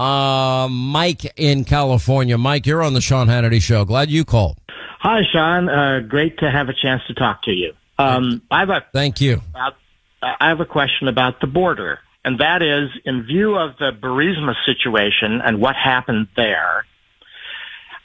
Uh, 0.00 0.66
Mike 0.70 1.30
in 1.36 1.62
California. 1.64 2.38
Mike, 2.38 2.64
you're 2.64 2.82
on 2.82 2.94
the 2.94 3.02
Sean 3.02 3.26
Hannity 3.26 3.60
show. 3.60 3.84
Glad 3.84 4.10
you 4.10 4.24
called. 4.24 4.56
Hi, 5.00 5.20
Sean. 5.30 5.68
Uh, 5.68 6.00
great 6.00 6.38
to 6.38 6.50
have 6.50 6.70
a 6.70 6.72
chance 6.72 7.02
to 7.08 7.14
talk 7.14 7.42
to 7.42 7.50
you. 7.50 7.74
Um, 7.98 8.40
I 8.50 8.60
have 8.60 8.70
a 8.70 8.82
thank 8.94 9.20
you. 9.20 9.42
About, 9.50 9.74
I 10.22 10.48
have 10.48 10.60
a 10.60 10.64
question 10.64 11.08
about 11.08 11.42
the 11.42 11.46
border, 11.46 11.98
and 12.24 12.38
that 12.40 12.62
is 12.62 12.88
in 13.04 13.24
view 13.24 13.56
of 13.56 13.76
the 13.76 13.90
Burisma 13.92 14.54
situation 14.64 15.42
and 15.44 15.60
what 15.60 15.76
happened 15.76 16.28
there. 16.34 16.86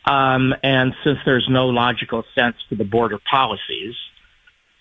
Um, 0.03 0.53
and 0.63 0.93
since 1.01 1.19
there's 1.25 1.47
no 1.49 1.67
logical 1.67 2.25
sense 2.35 2.57
to 2.67 2.75
the 2.75 2.83
border 2.83 3.19
policies, 3.19 3.95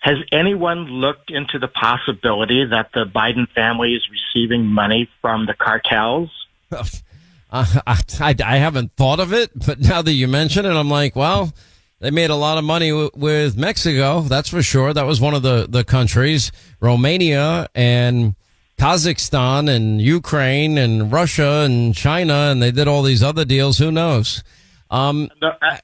has 0.01 0.17
anyone 0.33 0.85
looked 0.85 1.31
into 1.31 1.59
the 1.59 1.69
possibility 1.69 2.65
that 2.65 2.89
the 2.93 3.05
Biden 3.05 3.49
family 3.55 3.93
is 3.93 4.05
receiving 4.11 4.65
money 4.65 5.09
from 5.21 5.45
the 5.45 5.53
cartels? 5.53 6.29
I, 7.51 7.81
I, 8.19 8.35
I, 8.43 8.57
haven't 8.57 8.95
thought 8.95 9.19
of 9.19 9.31
it, 9.31 9.51
but 9.65 9.79
now 9.79 10.01
that 10.01 10.11
you 10.11 10.27
mention 10.27 10.65
it, 10.65 10.69
I'm 10.69 10.89
like, 10.89 11.15
well, 11.15 11.53
they 11.99 12.11
made 12.11 12.29
a 12.29 12.35
lot 12.35 12.57
of 12.57 12.63
money 12.63 12.89
w- 12.89 13.11
with 13.15 13.55
Mexico. 13.55 14.21
That's 14.21 14.49
for 14.49 14.61
sure. 14.61 14.93
That 14.93 15.05
was 15.05 15.21
one 15.21 15.33
of 15.33 15.43
the, 15.43 15.65
the 15.69 15.83
countries, 15.83 16.51
Romania 16.79 17.67
and 17.73 18.35
Kazakhstan 18.77 19.69
and 19.69 20.01
Ukraine 20.01 20.77
and 20.77 21.11
Russia 21.11 21.63
and 21.65 21.95
China. 21.95 22.49
And 22.51 22.61
they 22.61 22.71
did 22.71 22.87
all 22.87 23.03
these 23.03 23.23
other 23.23 23.45
deals. 23.45 23.77
Who 23.77 23.91
knows? 23.91 24.43
Um, 24.89 25.29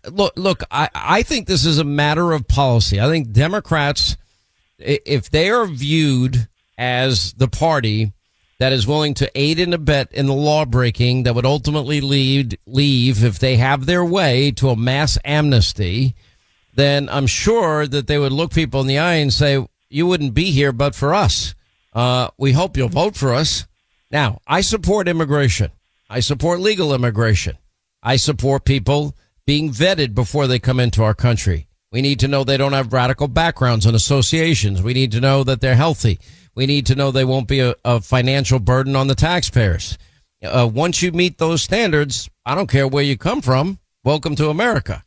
look, 0.09 0.33
look, 0.35 0.63
I, 0.69 0.89
I 0.93 1.23
think 1.23 1.47
this 1.47 1.65
is 1.65 1.79
a 1.79 1.83
matter 1.83 2.33
of 2.33 2.47
policy. 2.47 2.99
I 2.99 3.07
think 3.07 3.31
Democrats, 3.31 4.17
if 4.77 5.29
they 5.29 5.49
are 5.49 5.65
viewed 5.65 6.47
as 6.77 7.33
the 7.33 7.47
party 7.47 8.11
that 8.61 8.71
is 8.71 8.85
willing 8.85 9.15
to 9.15 9.31
aid 9.33 9.57
and 9.57 9.73
abet 9.73 10.11
in 10.11 10.27
the 10.27 10.35
law 10.35 10.65
breaking 10.65 11.23
that 11.23 11.33
would 11.33 11.47
ultimately 11.47 11.99
lead, 11.99 12.59
leave, 12.67 13.23
if 13.23 13.39
they 13.39 13.55
have 13.57 13.87
their 13.87 14.05
way, 14.05 14.51
to 14.51 14.69
a 14.69 14.75
mass 14.75 15.17
amnesty, 15.25 16.13
then 16.75 17.09
I'm 17.09 17.25
sure 17.25 17.87
that 17.87 18.05
they 18.05 18.19
would 18.19 18.31
look 18.31 18.53
people 18.53 18.79
in 18.81 18.85
the 18.85 18.99
eye 18.99 19.15
and 19.15 19.33
say, 19.33 19.65
you 19.89 20.05
wouldn't 20.05 20.35
be 20.35 20.51
here 20.51 20.71
but 20.71 20.93
for 20.93 21.11
us. 21.11 21.55
Uh, 21.91 22.29
we 22.37 22.51
hope 22.51 22.77
you'll 22.77 22.87
vote 22.87 23.15
for 23.15 23.33
us. 23.33 23.65
Now, 24.11 24.41
I 24.45 24.61
support 24.61 25.07
immigration. 25.07 25.71
I 26.07 26.19
support 26.19 26.59
legal 26.59 26.93
immigration. 26.93 27.57
I 28.03 28.17
support 28.17 28.63
people 28.63 29.15
being 29.47 29.71
vetted 29.71 30.13
before 30.13 30.45
they 30.45 30.59
come 30.59 30.79
into 30.79 31.01
our 31.01 31.15
country. 31.15 31.67
We 31.91 32.03
need 32.03 32.19
to 32.19 32.27
know 32.27 32.43
they 32.43 32.57
don't 32.57 32.73
have 32.73 32.93
radical 32.93 33.27
backgrounds 33.27 33.87
and 33.87 33.95
associations. 33.95 34.83
We 34.83 34.93
need 34.93 35.13
to 35.13 35.19
know 35.19 35.43
that 35.45 35.61
they're 35.61 35.73
healthy. 35.73 36.19
We 36.53 36.65
need 36.65 36.85
to 36.87 36.95
know 36.95 37.11
they 37.11 37.25
won't 37.25 37.47
be 37.47 37.59
a, 37.59 37.75
a 37.85 38.01
financial 38.01 38.59
burden 38.59 38.95
on 38.95 39.07
the 39.07 39.15
taxpayers. 39.15 39.97
Uh, 40.43 40.69
once 40.71 41.01
you 41.01 41.11
meet 41.11 41.37
those 41.37 41.61
standards, 41.61 42.29
I 42.45 42.55
don't 42.55 42.69
care 42.69 42.87
where 42.87 43.03
you 43.03 43.17
come 43.17 43.41
from. 43.41 43.79
Welcome 44.03 44.35
to 44.37 44.49
America, 44.49 45.03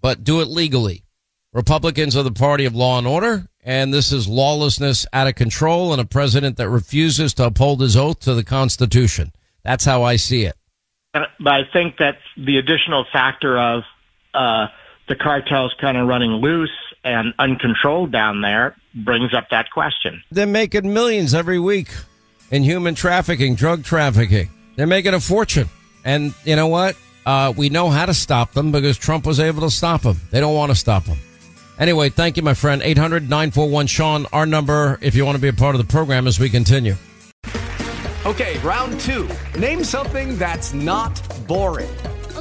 but 0.00 0.24
do 0.24 0.40
it 0.40 0.48
legally. 0.48 1.04
Republicans 1.52 2.16
are 2.16 2.24
the 2.24 2.32
party 2.32 2.66
of 2.66 2.74
law 2.74 2.98
and 2.98 3.06
order, 3.06 3.46
and 3.64 3.94
this 3.94 4.12
is 4.12 4.28
lawlessness 4.28 5.06
out 5.12 5.28
of 5.28 5.34
control 5.36 5.92
and 5.92 6.02
a 6.02 6.04
president 6.04 6.56
that 6.58 6.68
refuses 6.68 7.32
to 7.34 7.46
uphold 7.46 7.80
his 7.80 7.96
oath 7.96 8.20
to 8.20 8.34
the 8.34 8.44
Constitution. 8.44 9.32
That's 9.62 9.84
how 9.84 10.02
I 10.02 10.16
see 10.16 10.44
it. 10.44 10.56
But 11.14 11.30
I 11.46 11.62
think 11.72 11.96
that 11.98 12.18
the 12.36 12.58
additional 12.58 13.06
factor 13.10 13.58
of 13.58 13.84
uh, 14.34 14.66
the 15.08 15.14
cartels 15.14 15.74
kind 15.80 15.96
of 15.96 16.06
running 16.08 16.32
loose 16.32 16.70
and 17.04 17.34
uncontrolled 17.38 18.10
down 18.10 18.40
there 18.40 18.76
brings 18.94 19.32
up 19.32 19.48
that 19.50 19.70
question. 19.70 20.22
They're 20.30 20.46
making 20.46 20.92
millions 20.92 21.34
every 21.34 21.58
week 21.58 21.88
in 22.50 22.62
human 22.62 22.94
trafficking, 22.94 23.54
drug 23.54 23.84
trafficking. 23.84 24.50
They're 24.76 24.86
making 24.86 25.14
a 25.14 25.20
fortune. 25.20 25.68
And 26.04 26.34
you 26.44 26.56
know 26.56 26.66
what? 26.68 26.96
Uh, 27.24 27.52
we 27.56 27.68
know 27.68 27.90
how 27.90 28.06
to 28.06 28.14
stop 28.14 28.52
them 28.52 28.70
because 28.72 28.96
Trump 28.96 29.26
was 29.26 29.40
able 29.40 29.62
to 29.62 29.70
stop 29.70 30.02
them. 30.02 30.20
They 30.30 30.40
don't 30.40 30.54
want 30.54 30.70
to 30.70 30.76
stop 30.76 31.04
them. 31.04 31.18
Anyway, 31.78 32.08
thank 32.08 32.36
you, 32.36 32.42
my 32.42 32.54
friend. 32.54 32.82
800 32.82 33.24
941 33.24 33.86
Sean, 33.86 34.26
our 34.32 34.46
number 34.46 34.98
if 35.02 35.14
you 35.14 35.24
want 35.26 35.36
to 35.36 35.42
be 35.42 35.48
a 35.48 35.52
part 35.52 35.74
of 35.74 35.80
the 35.80 35.90
program 35.90 36.26
as 36.26 36.38
we 36.38 36.48
continue. 36.48 36.94
Okay, 38.24 38.58
round 38.58 38.98
two. 39.00 39.28
Name 39.58 39.84
something 39.84 40.36
that's 40.36 40.72
not 40.72 41.20
boring. 41.46 41.88